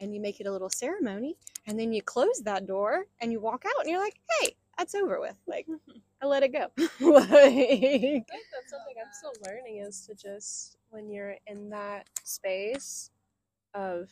[0.00, 3.40] and you make it a little ceremony and then you close that door and you
[3.40, 5.36] walk out and you're like hey that's over with.
[5.46, 5.66] Like,
[6.22, 6.70] I let it go.
[6.78, 13.10] like, that's something I'm still learning is to just when you're in that space
[13.74, 14.08] of,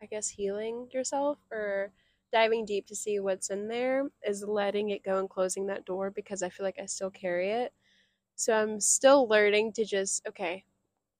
[0.00, 1.90] I guess, healing yourself or
[2.32, 6.10] diving deep to see what's in there, is letting it go and closing that door
[6.10, 7.72] because I feel like I still carry it.
[8.36, 10.64] So I'm still learning to just, okay,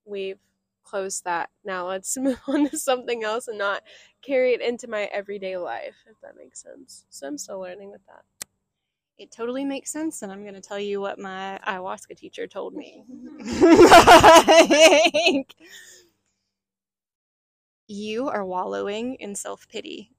[0.04, 0.38] we've
[0.84, 1.50] closed that.
[1.64, 3.82] Now let's move on to something else and not
[4.22, 7.04] carry it into my everyday life, if that makes sense.
[7.10, 8.22] So I'm still learning with that
[9.20, 12.74] it totally makes sense and i'm going to tell you what my ayahuasca teacher told
[12.74, 13.04] me
[17.86, 20.10] you are wallowing in self-pity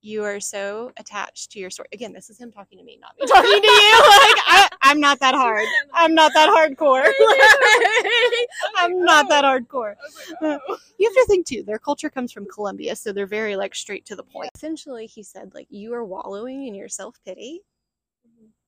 [0.00, 1.88] you are so attached to your story.
[1.92, 3.98] Again, this is him talking to me, not me talking to you.
[3.98, 5.66] Like I, I'm not that hard.
[5.92, 7.04] I'm not that hardcore.
[8.76, 9.94] I'm not that hardcore.
[10.40, 10.46] Oh.
[10.46, 10.58] Uh,
[10.98, 11.62] you have to think too.
[11.62, 14.50] Their culture comes from Colombia, so they're very like straight to the point.
[14.54, 17.62] Essentially, he said like you are wallowing in your self pity,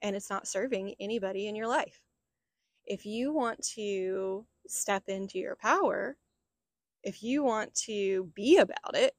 [0.02, 2.00] and it's not serving anybody in your life.
[2.86, 6.16] If you want to step into your power,
[7.02, 9.14] if you want to be about it,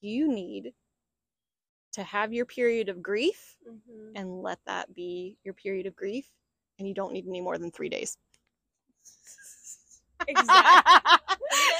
[0.00, 0.72] you need
[1.92, 4.12] to have your period of grief Mhm.
[4.14, 6.30] and let that be your period of grief.
[6.78, 8.16] And you don't need any more than three days.
[10.28, 11.18] Exactly.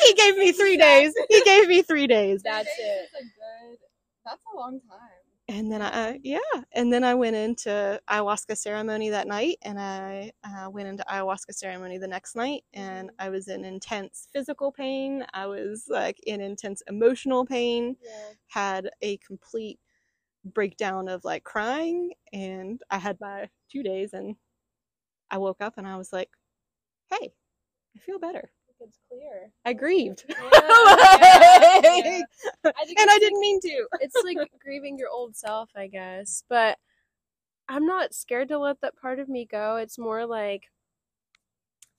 [0.07, 1.13] he gave me three days.
[1.29, 2.43] He gave me three days.
[2.43, 3.09] That's it.
[3.13, 3.79] That's a good.
[4.25, 5.28] That's a long time.
[5.51, 6.39] And then I, yeah,
[6.73, 11.55] and then I went into ayahuasca ceremony that night, and I uh, went into ayahuasca
[11.55, 15.25] ceremony the next night, and I was in intense physical pain.
[15.33, 17.97] I was like in intense emotional pain.
[18.03, 18.33] Yeah.
[18.49, 19.81] Had a complete
[20.45, 24.37] breakdown of like crying, and I had my two days, and
[25.31, 26.31] I woke up and I was like,
[27.11, 27.33] "Hey,
[27.97, 28.53] I feel better.
[28.81, 29.51] It's clear.
[29.65, 32.23] I grieved." Yeah, yeah, yeah.
[32.65, 33.87] I and I didn't mean to.
[34.01, 36.45] it's like grieving your old self, I guess.
[36.49, 36.79] But
[37.69, 39.77] I'm not scared to let that part of me go.
[39.77, 40.71] It's more like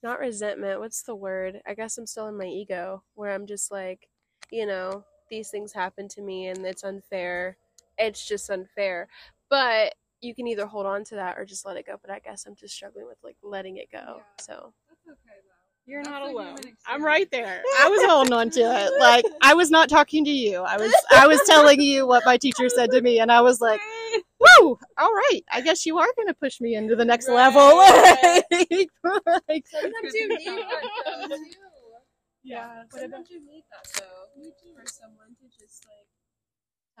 [0.02, 0.80] not resentment.
[0.80, 1.60] What's the word?
[1.66, 4.08] I guess I'm still in my ego where I'm just like,
[4.50, 7.56] you know, these things happen to me and it's unfair.
[7.98, 9.08] It's just unfair.
[9.48, 11.96] But you can either hold on to that or just let it go.
[12.00, 14.16] But I guess I'm just struggling with like letting it go.
[14.18, 14.22] Yeah.
[14.40, 14.79] So That's okay though.
[15.90, 16.56] You're That's not alone.
[16.86, 17.62] I'm right there.
[17.80, 19.00] I was holding on to it.
[19.00, 20.62] Like I was not talking to you.
[20.62, 23.60] I was I was telling you what my teacher said to me and I was
[23.60, 23.80] like,
[24.38, 24.78] "Woo!
[24.98, 25.40] All right.
[25.50, 27.78] I guess you are going to push me into the next Right, level."
[29.02, 29.42] right.
[29.48, 31.42] Like, sometimes you need that though too.
[32.44, 32.82] Yeah.
[32.92, 34.44] Sometimes you need that though.
[34.76, 36.06] For someone to just like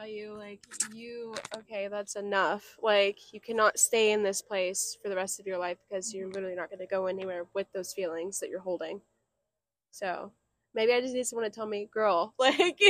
[0.00, 0.60] tell you like
[0.94, 2.78] you okay, that's enough.
[2.82, 6.28] Like you cannot stay in this place for the rest of your life because you're
[6.28, 9.00] literally not gonna go anywhere with those feelings that you're holding.
[9.90, 10.32] So
[10.74, 12.80] maybe I just need someone to tell me, girl, like like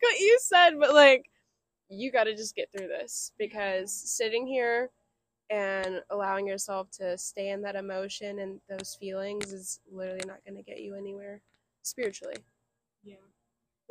[0.00, 1.26] what you said, but like
[1.90, 4.90] you gotta just get through this because sitting here
[5.50, 10.56] and allowing yourself to stay in that emotion and those feelings is literally not going
[10.56, 11.42] to get you anywhere
[11.82, 12.36] spiritually.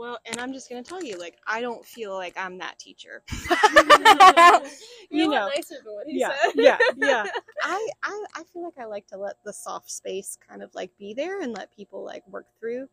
[0.02, 0.08] Yeah.
[0.10, 2.80] well, and I'm just going to tell you like I don't feel like I'm that
[2.80, 3.24] teacher.
[5.10, 5.48] you know.
[5.48, 6.52] nicer than what he yeah, said.
[6.56, 7.26] yeah, yeah.
[7.64, 10.92] I, I I feel like I like to let the soft space kind of like
[10.98, 12.88] be there and let people like work through.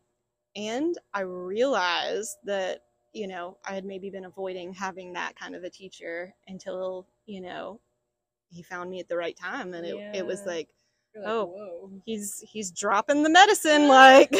[0.55, 5.63] And I realized that you know I had maybe been avoiding having that kind of
[5.63, 7.79] a teacher until you know
[8.51, 10.69] he found me at the right time, and it it was like
[11.15, 11.45] like, Oh.
[11.45, 11.91] whoa.
[12.05, 14.31] he's he's dropping the medicine like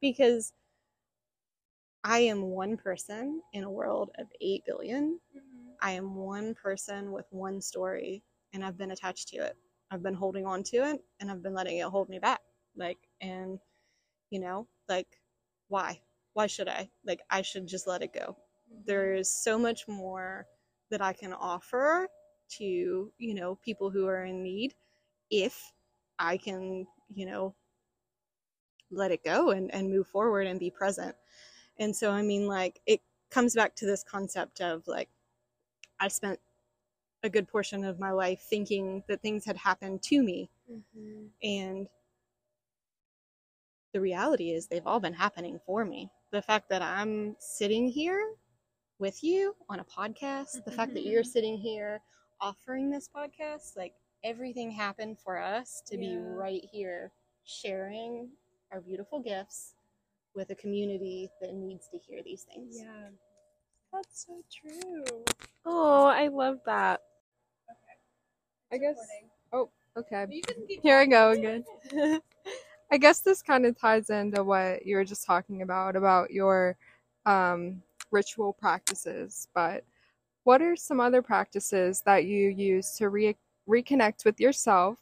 [0.00, 0.52] because
[2.04, 5.58] I am one person in a world of 8 billion mm-hmm.
[5.80, 9.56] I am one person with one story and I've been attached to it.
[9.90, 12.40] I've been holding on to it and I've been letting it hold me back.
[12.76, 13.58] Like, and,
[14.30, 15.06] you know, like,
[15.68, 16.00] why?
[16.34, 16.90] Why should I?
[17.04, 18.36] Like, I should just let it go.
[18.72, 18.82] Mm-hmm.
[18.86, 20.46] There is so much more
[20.90, 22.08] that I can offer
[22.58, 22.64] to,
[23.18, 24.74] you know, people who are in need
[25.30, 25.72] if
[26.18, 27.54] I can, you know,
[28.90, 31.14] let it go and, and move forward and be present.
[31.78, 35.08] And so, I mean, like, it comes back to this concept of like,
[36.00, 36.38] I spent
[37.22, 40.50] a good portion of my life thinking that things had happened to me.
[40.70, 41.30] Mhm.
[41.42, 41.88] And
[43.92, 46.10] the reality is, they've all been happening for me.
[46.30, 48.34] The fact that I'm sitting here
[48.98, 52.00] with you on a podcast, the fact that you're sitting here
[52.40, 57.12] offering this podcast, like everything happened for us to be right here
[57.44, 58.30] sharing
[58.72, 59.74] our beautiful gifts
[60.34, 62.78] with a community that needs to hear these things.
[62.78, 63.08] Yeah.
[63.92, 65.24] That's so true.
[65.64, 67.00] Oh, I love that.
[67.70, 68.76] Okay.
[68.76, 68.98] I guess.
[69.52, 70.26] Oh, okay.
[70.30, 71.64] You can keep Here I go again.
[72.90, 76.76] I guess this kind of ties into what you were just talking about about your
[77.26, 79.48] um, ritual practices.
[79.54, 79.84] But
[80.44, 83.36] what are some other practices that you use to re-
[83.68, 84.98] reconnect with yourself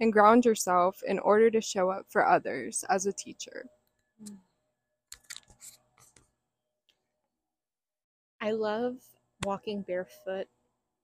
[0.00, 3.66] and ground yourself in order to show up for others as a teacher?
[8.40, 8.96] I love
[9.44, 10.46] walking barefoot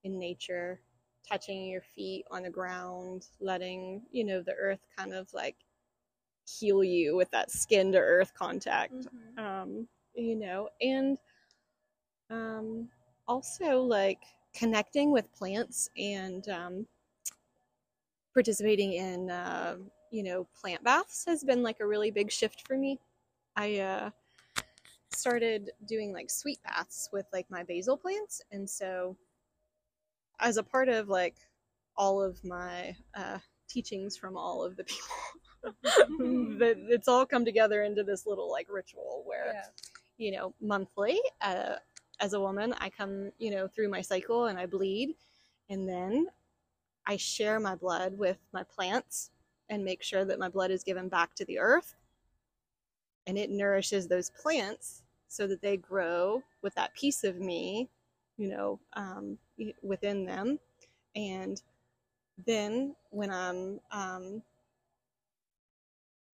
[0.04, 0.80] in nature,
[1.28, 5.56] touching your feet on the ground, letting, you know, the earth kind of like
[6.46, 8.94] heal you with that skin to earth contact.
[8.94, 9.44] Mm-hmm.
[9.44, 11.18] Um, you know, and
[12.30, 12.88] um
[13.26, 14.22] also like
[14.54, 16.86] connecting with plants and um
[18.34, 19.76] participating in uh,
[20.10, 22.98] you know, plant baths has been like a really big shift for me.
[23.56, 24.10] I uh
[25.14, 29.16] started doing like sweet baths with like my basil plants, and so
[30.40, 31.36] as a part of like
[31.96, 33.38] all of my uh,
[33.68, 35.06] teachings from all of the people,
[36.58, 39.62] that it's all come together into this little like ritual where
[40.18, 41.76] you know monthly uh,
[42.20, 45.14] as a woman I come you know through my cycle and I bleed,
[45.70, 46.26] and then
[47.06, 49.30] I share my blood with my plants
[49.68, 51.94] and make sure that my blood is given back to the earth
[53.26, 55.01] and it nourishes those plants
[55.32, 57.88] so that they grow with that piece of me
[58.36, 59.38] you know um,
[59.82, 60.58] within them
[61.16, 61.62] and
[62.46, 64.42] then when i'm um,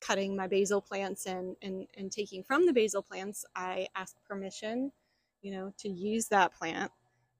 [0.00, 4.90] cutting my basil plants and, and and taking from the basil plants i ask permission
[5.42, 6.90] you know to use that plant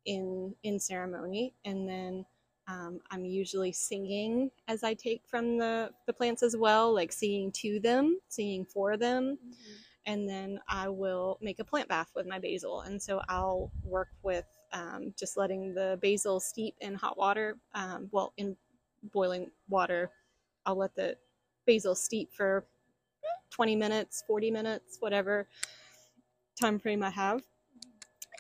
[0.07, 2.25] in in ceremony and then
[2.69, 7.51] um, I'm usually singing as I take from the, the plants as well, like singing
[7.53, 9.39] to them, singing for them.
[9.43, 9.73] Mm-hmm.
[10.09, 12.81] And then I will make a plant bath with my basil.
[12.81, 18.09] And so I'll work with um, just letting the basil steep in hot water, um,
[18.11, 18.57] well, in
[19.13, 20.11] boiling water.
[20.65, 21.17] I'll let the
[21.67, 22.65] basil steep for
[23.51, 25.47] 20 minutes, 40 minutes, whatever
[26.59, 27.43] time frame I have.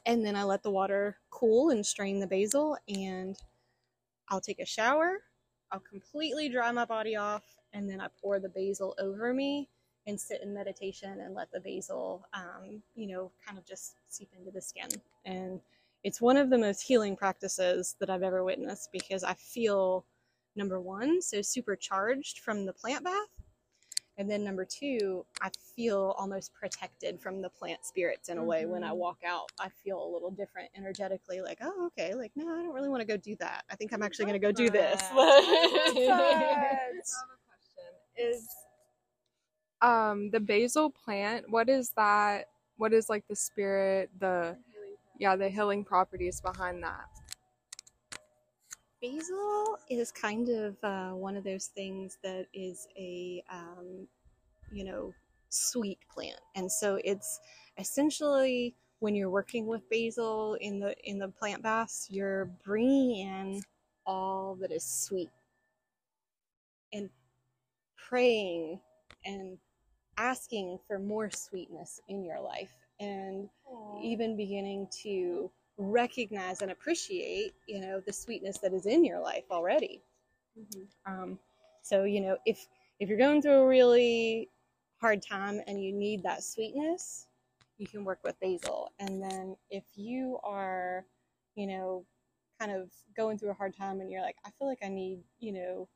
[0.06, 3.36] And then I let the water cool and strain the basil and
[4.30, 5.18] I'll take a shower,
[5.70, 9.68] I'll completely dry my body off, and then I pour the basil over me
[10.08, 14.30] and sit in meditation and let the basil, um, you know, kind of just seep
[14.36, 14.88] into the skin.
[15.26, 15.60] And
[16.02, 20.06] it's one of the most healing practices that I've ever witnessed because I feel,
[20.56, 23.28] number one, so supercharged from the plant bath.
[24.16, 28.62] And then number two, I feel almost protected from the plant spirits in a way.
[28.62, 28.72] Mm-hmm.
[28.72, 28.98] When I mm-hmm.
[28.98, 31.40] walk out, I feel a little different energetically.
[31.42, 32.14] Like, oh, okay.
[32.14, 33.64] Like, no, I don't really want to go do that.
[33.70, 35.02] I think I'm actually going to go do this.
[35.12, 35.92] I
[36.70, 37.92] have a question.
[38.16, 38.48] Is
[39.82, 41.50] um the basil plant?
[41.50, 42.46] What is that?
[42.76, 44.10] What is like the spirit?
[44.18, 44.56] The
[45.18, 47.06] yeah, the healing properties behind that.
[49.02, 54.08] Basil is kind of uh, one of those things that is a, um,
[54.72, 55.12] you know,
[55.50, 57.40] sweet plant, and so it's
[57.78, 63.62] essentially when you're working with basil in the in the plant baths, you're bringing in
[64.04, 65.30] all that is sweet
[66.92, 67.08] and
[67.96, 68.80] praying
[69.24, 69.58] and
[70.18, 74.02] asking for more sweetness in your life and Aww.
[74.02, 79.44] even beginning to recognize and appreciate you know the sweetness that is in your life
[79.50, 80.02] already
[80.58, 81.12] mm-hmm.
[81.12, 81.38] um,
[81.82, 82.66] so you know if
[82.98, 84.50] if you're going through a really
[85.00, 87.28] hard time and you need that sweetness
[87.78, 91.04] you can work with basil and then if you are
[91.54, 92.04] you know
[92.58, 95.20] kind of going through a hard time and you're like i feel like i need
[95.38, 95.88] you know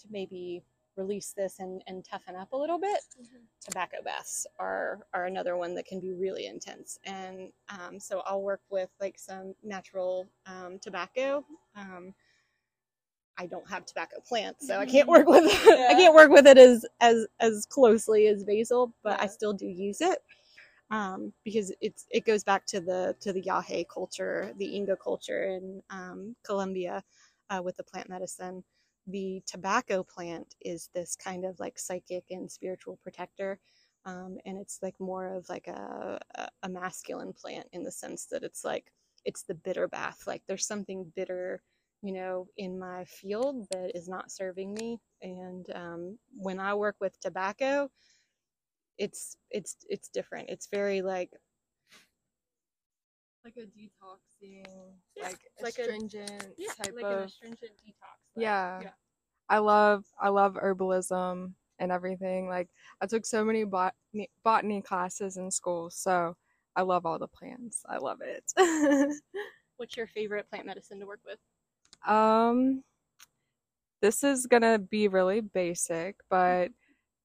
[0.00, 0.64] to maybe
[0.96, 3.36] release this and, and toughen up a little bit, mm-hmm.
[3.64, 6.98] tobacco baths are, are another one that can be really intense.
[7.04, 11.44] And um, so I'll work with like some natural um, tobacco.
[11.76, 12.14] Um,
[13.38, 15.44] I don't have tobacco plants, so I can't work with.
[15.66, 15.88] Yeah.
[15.90, 19.24] I can't work with it as as as closely as basil, but yeah.
[19.24, 20.20] I still do use it
[20.90, 25.44] um, because it's it goes back to the to the Yahe culture, the Inga culture
[25.44, 27.02] in um, Colombia
[27.50, 28.62] uh, with the plant medicine
[29.06, 33.58] the tobacco plant is this kind of like psychic and spiritual protector.
[34.04, 36.20] Um, and it's like more of like a,
[36.62, 38.92] a masculine plant in the sense that it's like
[39.24, 41.60] it's the bitter bath like there's something bitter
[42.02, 46.96] you know in my field that is not serving me and um, when i work
[47.00, 47.90] with tobacco
[48.98, 51.30] it's it's it's different it's very like
[53.46, 54.66] like a detoxing,
[55.16, 58.18] yeah, like, like astringent a, yeah, type like of an astringent detox.
[58.34, 58.80] Like, yeah.
[58.82, 58.90] yeah.
[59.48, 62.48] I love I love herbalism and everything.
[62.48, 62.68] Like
[63.00, 66.36] I took so many botany, botany classes in school, so
[66.74, 67.84] I love all the plants.
[67.88, 68.52] I love it.
[69.76, 71.38] What's your favorite plant medicine to work with?
[72.06, 72.82] Um
[74.02, 76.70] this is going to be really basic, but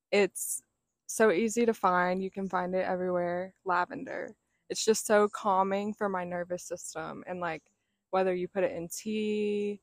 [0.09, 0.63] it's
[1.05, 2.23] so easy to find.
[2.23, 3.53] You can find it everywhere.
[3.65, 4.35] Lavender
[4.71, 7.61] it's just so calming for my nervous system and like
[8.11, 9.81] whether you put it in tea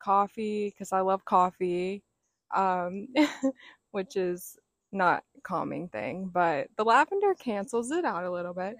[0.00, 2.02] coffee because i love coffee
[2.56, 3.06] um,
[3.92, 4.58] which is
[4.90, 8.76] not calming thing but the lavender cancels it out a little bit.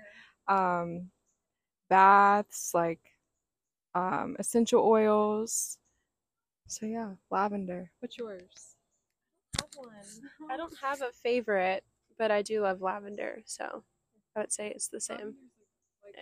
[0.49, 1.11] Um,
[1.89, 3.01] baths like
[3.95, 5.79] um, essential oils.
[6.67, 7.91] So yeah lavender.
[8.01, 8.77] What's yours?
[9.59, 10.51] I have one.
[10.51, 11.85] I don't have a favorite
[12.19, 13.83] but i do love lavender so
[14.37, 15.35] I would say it's the same.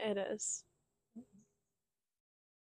[0.04, 0.64] It is.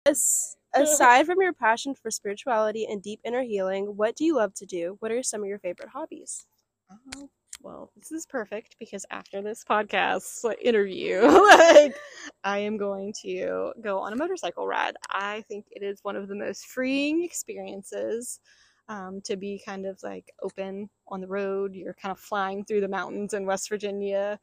[0.06, 4.52] As, aside from your passion for spirituality and deep inner healing, what do you love
[4.54, 4.96] to do?
[5.00, 6.46] What are some of your favorite hobbies?
[6.90, 7.26] Uh,
[7.62, 11.94] well, this is perfect because after this podcast interview, like
[12.42, 14.96] I am going to go on a motorcycle ride.
[15.08, 18.40] I think it is one of the most freeing experiences
[18.88, 21.74] um, to be kind of like open on the road.
[21.74, 24.38] You're kind of flying through the mountains in West Virginia.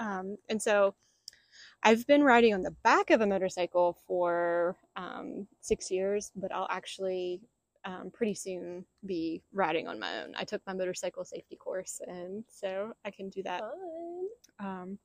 [0.00, 0.94] Um, and so
[1.82, 6.68] I've been riding on the back of a motorcycle for um, six years, but I'll
[6.70, 7.40] actually
[7.84, 10.34] um, pretty soon be riding on my own.
[10.36, 13.62] I took my motorcycle safety course, and so I can do that.
[14.58, 14.98] Um,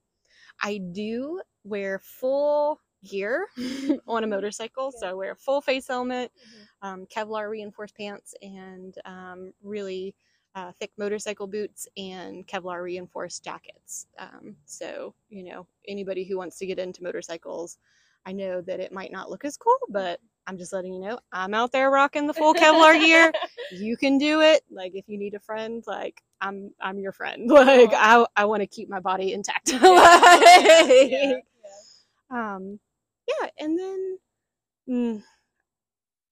[0.62, 3.48] I do wear full gear
[4.08, 6.32] on a motorcycle, so I wear a full face helmet,
[6.82, 10.16] um, Kevlar reinforced pants, and um, really
[10.56, 14.08] uh, thick motorcycle boots and Kevlar reinforced jackets.
[14.18, 17.78] Um, so, you know, anybody who wants to get into motorcycles,
[18.26, 21.20] I know that it might not look as cool, but I'm just letting you know
[21.32, 23.32] I'm out there rocking the full Kevlar gear.
[23.72, 24.64] You can do it.
[24.72, 27.50] Like if you need a friend, like I'm I'm your friend.
[27.52, 29.74] Like I I want to keep my body intact.
[29.74, 31.34] Like, yeah.
[32.30, 32.80] um
[33.28, 34.18] yeah, and then
[34.88, 35.24] mm,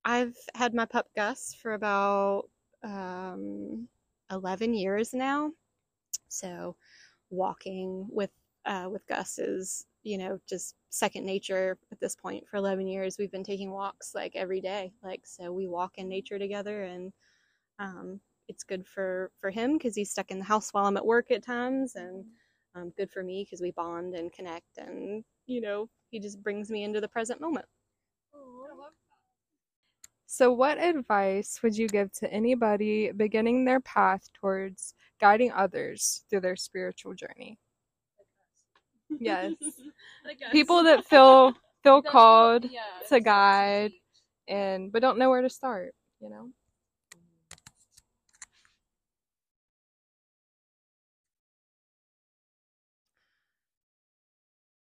[0.04, 2.48] I've had my pup Gus for about
[2.84, 3.88] um
[4.30, 5.50] 11 years now.
[6.28, 6.76] So
[7.30, 8.30] walking with
[8.66, 12.44] uh, with Gus is, you know, just second nature at this point.
[12.48, 14.92] For 11 years, we've been taking walks like every day.
[15.02, 17.12] Like, so we walk in nature together, and
[17.78, 21.06] um, it's good for for him because he's stuck in the house while I'm at
[21.06, 22.24] work at times, and
[22.74, 26.70] um, good for me because we bond and connect, and you know, he just brings
[26.70, 27.66] me into the present moment.
[30.34, 36.40] So, what advice would you give to anybody beginning their path towards guiding others through
[36.40, 37.56] their spiritual journey?
[39.20, 39.54] Yes.
[40.52, 42.66] People that feel feel called
[43.08, 43.92] to guide
[44.48, 46.50] and but don't know where to start, you know?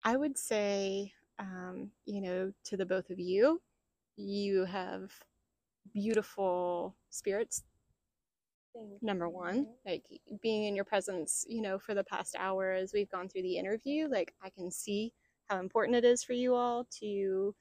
[0.05, 3.61] I would say, um, you know, to the both of you,
[4.17, 5.13] you have
[5.93, 7.63] beautiful spirits.
[9.03, 10.05] Number one, like
[10.43, 13.59] being in your presence, you know, for the past hour as we've gone through the
[13.59, 15.13] interview, like I can see
[15.49, 17.55] how important it is for you all to,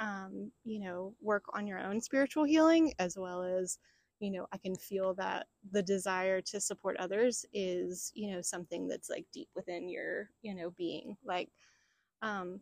[0.00, 3.78] um, you know, work on your own spiritual healing as well as,
[4.18, 8.88] you know, I can feel that the desire to support others is, you know, something
[8.88, 11.16] that's like deep within your, you know, being.
[11.24, 11.50] Like,
[12.22, 12.60] um,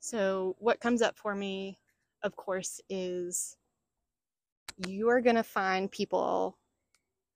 [0.00, 1.78] so, what comes up for me,
[2.26, 3.56] of course, is
[4.86, 6.58] you are going to find people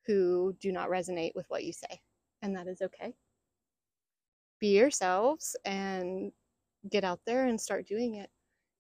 [0.07, 2.01] who do not resonate with what you say,
[2.43, 3.15] and that is okay.
[4.59, 6.33] Be yourselves and
[6.91, 8.29] get out there and start doing it.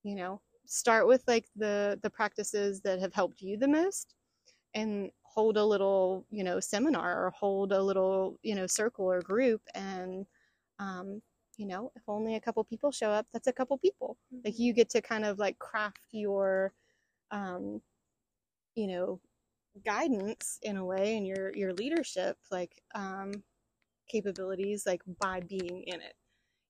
[0.02, 4.14] You know, start with like the the practices that have helped you the most
[4.74, 9.22] and hold a little, you know, seminar or hold a little, you know, circle or
[9.22, 10.26] group and
[10.78, 11.22] um,
[11.60, 14.16] you know, if only a couple people show up, that's a couple people.
[14.46, 16.72] Like you get to kind of like craft your,
[17.30, 17.82] um,
[18.74, 19.20] you know,
[19.84, 23.32] guidance in a way and your your leadership like um,
[24.08, 26.14] capabilities like by being in it.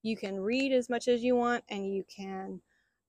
[0.02, 2.60] You can read as much as you want, and you can,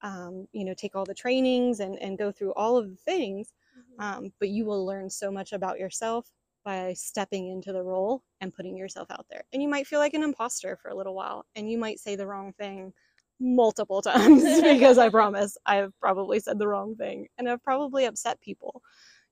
[0.04, 3.54] um, you know, take all the trainings and and go through all of the things.
[3.98, 6.30] Um, but you will learn so much about yourself
[6.64, 9.44] by stepping into the role and putting yourself out there.
[9.54, 12.16] And you might feel like an imposter for a little while, and you might say
[12.16, 12.94] the wrong thing
[13.42, 18.06] multiple times because I promise I have probably said the wrong thing and I've probably
[18.06, 18.82] upset people,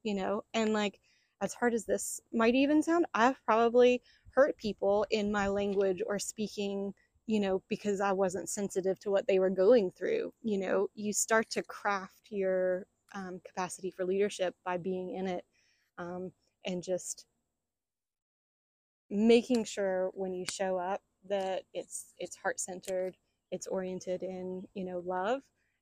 [0.04, 0.44] you know.
[0.54, 1.00] And like,
[1.42, 4.02] as hard as this might even sound, I've probably
[4.32, 6.94] hurt people in my language or speaking,
[7.28, 10.34] you know, because I wasn't sensitive to what they were going through.
[10.42, 15.46] You know, you start to craft your um, capacity for leadership by being in it.
[15.98, 16.32] Um,
[16.66, 17.26] and just
[19.10, 23.16] making sure when you show up that it's it's heart centered
[23.52, 25.42] it's oriented in you know love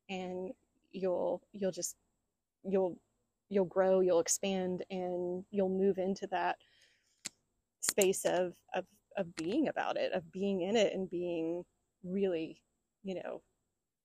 [0.10, 0.52] and
[0.92, 1.96] you'll you'll just
[2.64, 2.98] you'll
[3.50, 6.58] you'll grow you'll expand and you'll move into that
[7.82, 8.86] space of of
[9.18, 11.64] of being about it of being in it and being
[12.04, 12.62] really
[13.04, 13.42] you know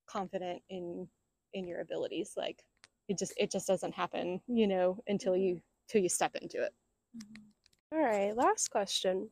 [0.07, 1.09] confident in
[1.55, 2.33] in your abilities.
[2.37, 2.62] Like
[3.09, 5.43] it just it just doesn't happen you know until mm-hmm.
[5.43, 5.61] you
[5.93, 6.72] till you step into it.
[7.16, 7.97] Mm-hmm.
[7.97, 9.28] All right, last question.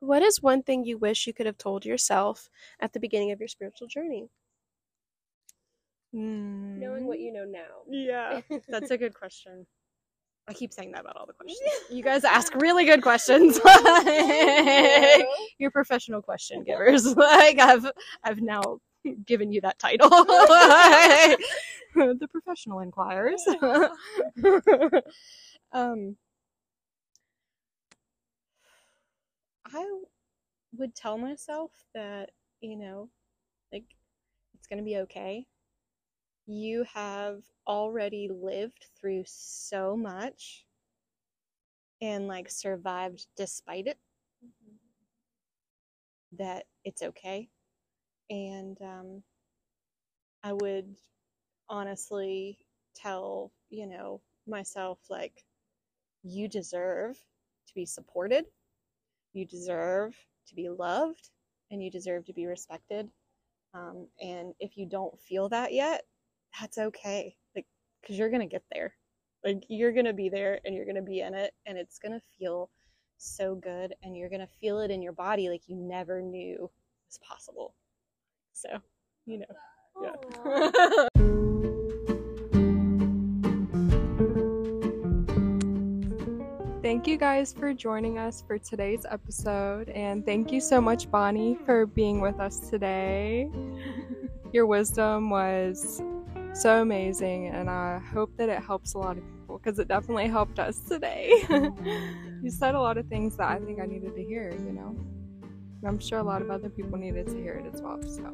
[0.00, 2.48] What is one thing you wish you could have told yourself
[2.80, 4.28] at the beginning of your spiritual journey?
[6.12, 6.78] Hmm.
[6.78, 7.82] Knowing what you know now.
[7.88, 9.66] yeah that's a good question.
[10.46, 11.58] I keep saying that about all the questions.
[11.90, 15.26] You guys ask really good questions like,
[15.58, 17.04] you're professional question givers.
[17.16, 17.86] Like i've
[18.22, 18.78] i've now
[19.26, 20.08] given you that title.
[21.94, 23.42] The professional inquirers
[25.74, 26.16] um
[29.66, 30.00] I
[30.76, 33.10] would tell myself that, you know,
[33.72, 33.84] like
[34.54, 35.46] it's going to be okay.
[36.46, 40.64] You have already lived through so much
[42.00, 43.98] and like survived despite it
[46.38, 47.48] that it's okay.
[48.30, 49.22] And um,
[50.44, 50.96] I would
[51.68, 52.58] honestly
[52.94, 55.44] tell, you know, myself, like,
[56.24, 57.16] you deserve
[57.68, 58.46] to be supported,
[59.32, 60.16] you deserve
[60.48, 61.30] to be loved,
[61.70, 63.08] and you deserve to be respected.
[63.74, 66.02] Um, and if you don't feel that yet,
[66.58, 67.36] that's okay.
[67.54, 67.66] Like,
[68.00, 68.94] because you're going to get there.
[69.44, 71.98] Like, you're going to be there and you're going to be in it, and it's
[71.98, 72.70] going to feel
[73.18, 76.70] so good, and you're going to feel it in your body like you never knew
[77.08, 77.74] was possible.
[78.52, 78.68] So,
[79.26, 79.46] you know.
[80.02, 81.08] Yeah.
[86.84, 91.56] Thank you guys for joining us for today's episode, and thank you so much, Bonnie,
[91.64, 93.50] for being with us today.
[94.52, 96.02] Your wisdom was
[96.52, 100.28] so amazing, and I hope that it helps a lot of people because it definitely
[100.28, 101.32] helped us today.
[102.42, 104.94] you said a lot of things that I think I needed to hear, you know.
[105.40, 108.02] And I'm sure a lot of other people needed to hear it as well.
[108.02, 108.30] So,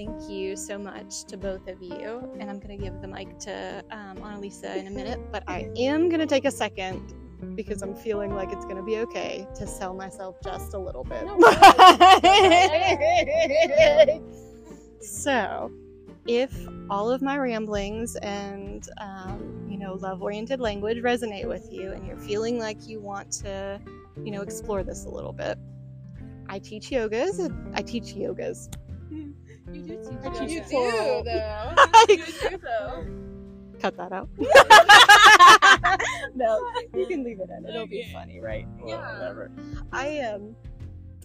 [0.00, 2.26] Thank you so much to both of you.
[2.38, 5.68] And I'm going to give the mic to um, Annalisa in a minute, but I
[5.76, 7.12] am going to take a second
[7.54, 11.04] because I'm feeling like it's going to be okay to sell myself just a little
[11.04, 11.26] bit.
[15.02, 15.70] so,
[16.26, 16.50] if
[16.88, 22.16] all of my ramblings and um, you know love-oriented language resonate with you, and you're
[22.16, 23.78] feeling like you want to,
[24.24, 25.58] you know, explore this a little bit,
[26.48, 27.54] I teach yogas.
[27.74, 28.74] I teach yogas.
[29.72, 31.74] You do teach I you do, though.
[32.08, 32.16] You
[32.50, 33.06] do, though.
[33.80, 34.28] Cut that out.
[36.34, 37.66] no, you can leave it in.
[37.66, 38.66] It'll be funny, right?
[38.78, 39.18] Well, Yeah.
[39.18, 39.50] Whatever.
[39.92, 40.54] I um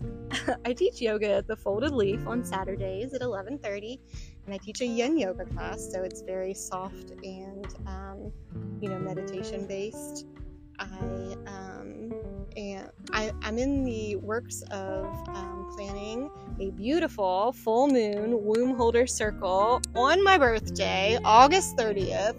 [0.66, 4.00] I teach yoga at the Folded Leaf on Saturdays at 11:30,
[4.46, 8.32] and I teach a Yin yoga class, so it's very soft and um,
[8.82, 10.26] you know meditation based.
[10.80, 12.14] I um,
[12.58, 19.08] and I, I'm in the works of um, planning a beautiful full moon womb holder
[19.08, 22.36] circle on my birthday, August 30th.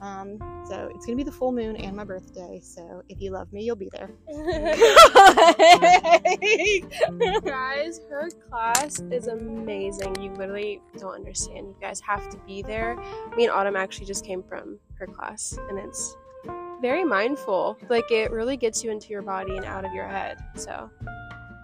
[0.00, 2.60] Um, so it's gonna be the full moon and my birthday.
[2.62, 4.10] So if you love me, you'll be there.
[7.40, 10.22] guys, her class is amazing.
[10.22, 11.66] You literally don't understand.
[11.66, 12.96] You guys have to be there.
[13.36, 16.16] Me and Autumn actually just came from her class, and it's
[16.80, 17.78] very mindful.
[17.88, 20.38] Like, it really gets you into your body and out of your head.
[20.54, 20.90] So,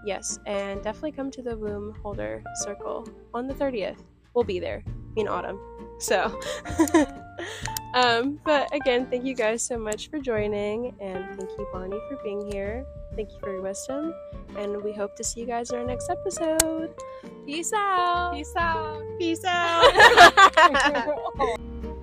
[0.04, 3.98] yes, and definitely come to the womb holder circle on the 30th.
[4.34, 4.82] We'll be there.
[5.16, 5.60] in Autumn.
[6.00, 6.40] So,
[7.94, 12.18] um, but again, thank you guys so much for joining, and thank you, Bonnie, for
[12.24, 12.84] being here.
[13.14, 14.12] Thank you for your wisdom
[14.56, 16.94] and we hope to see you guys in our next episode.
[17.46, 18.34] Peace out.
[18.34, 19.02] peace out.
[19.18, 21.78] Peace out.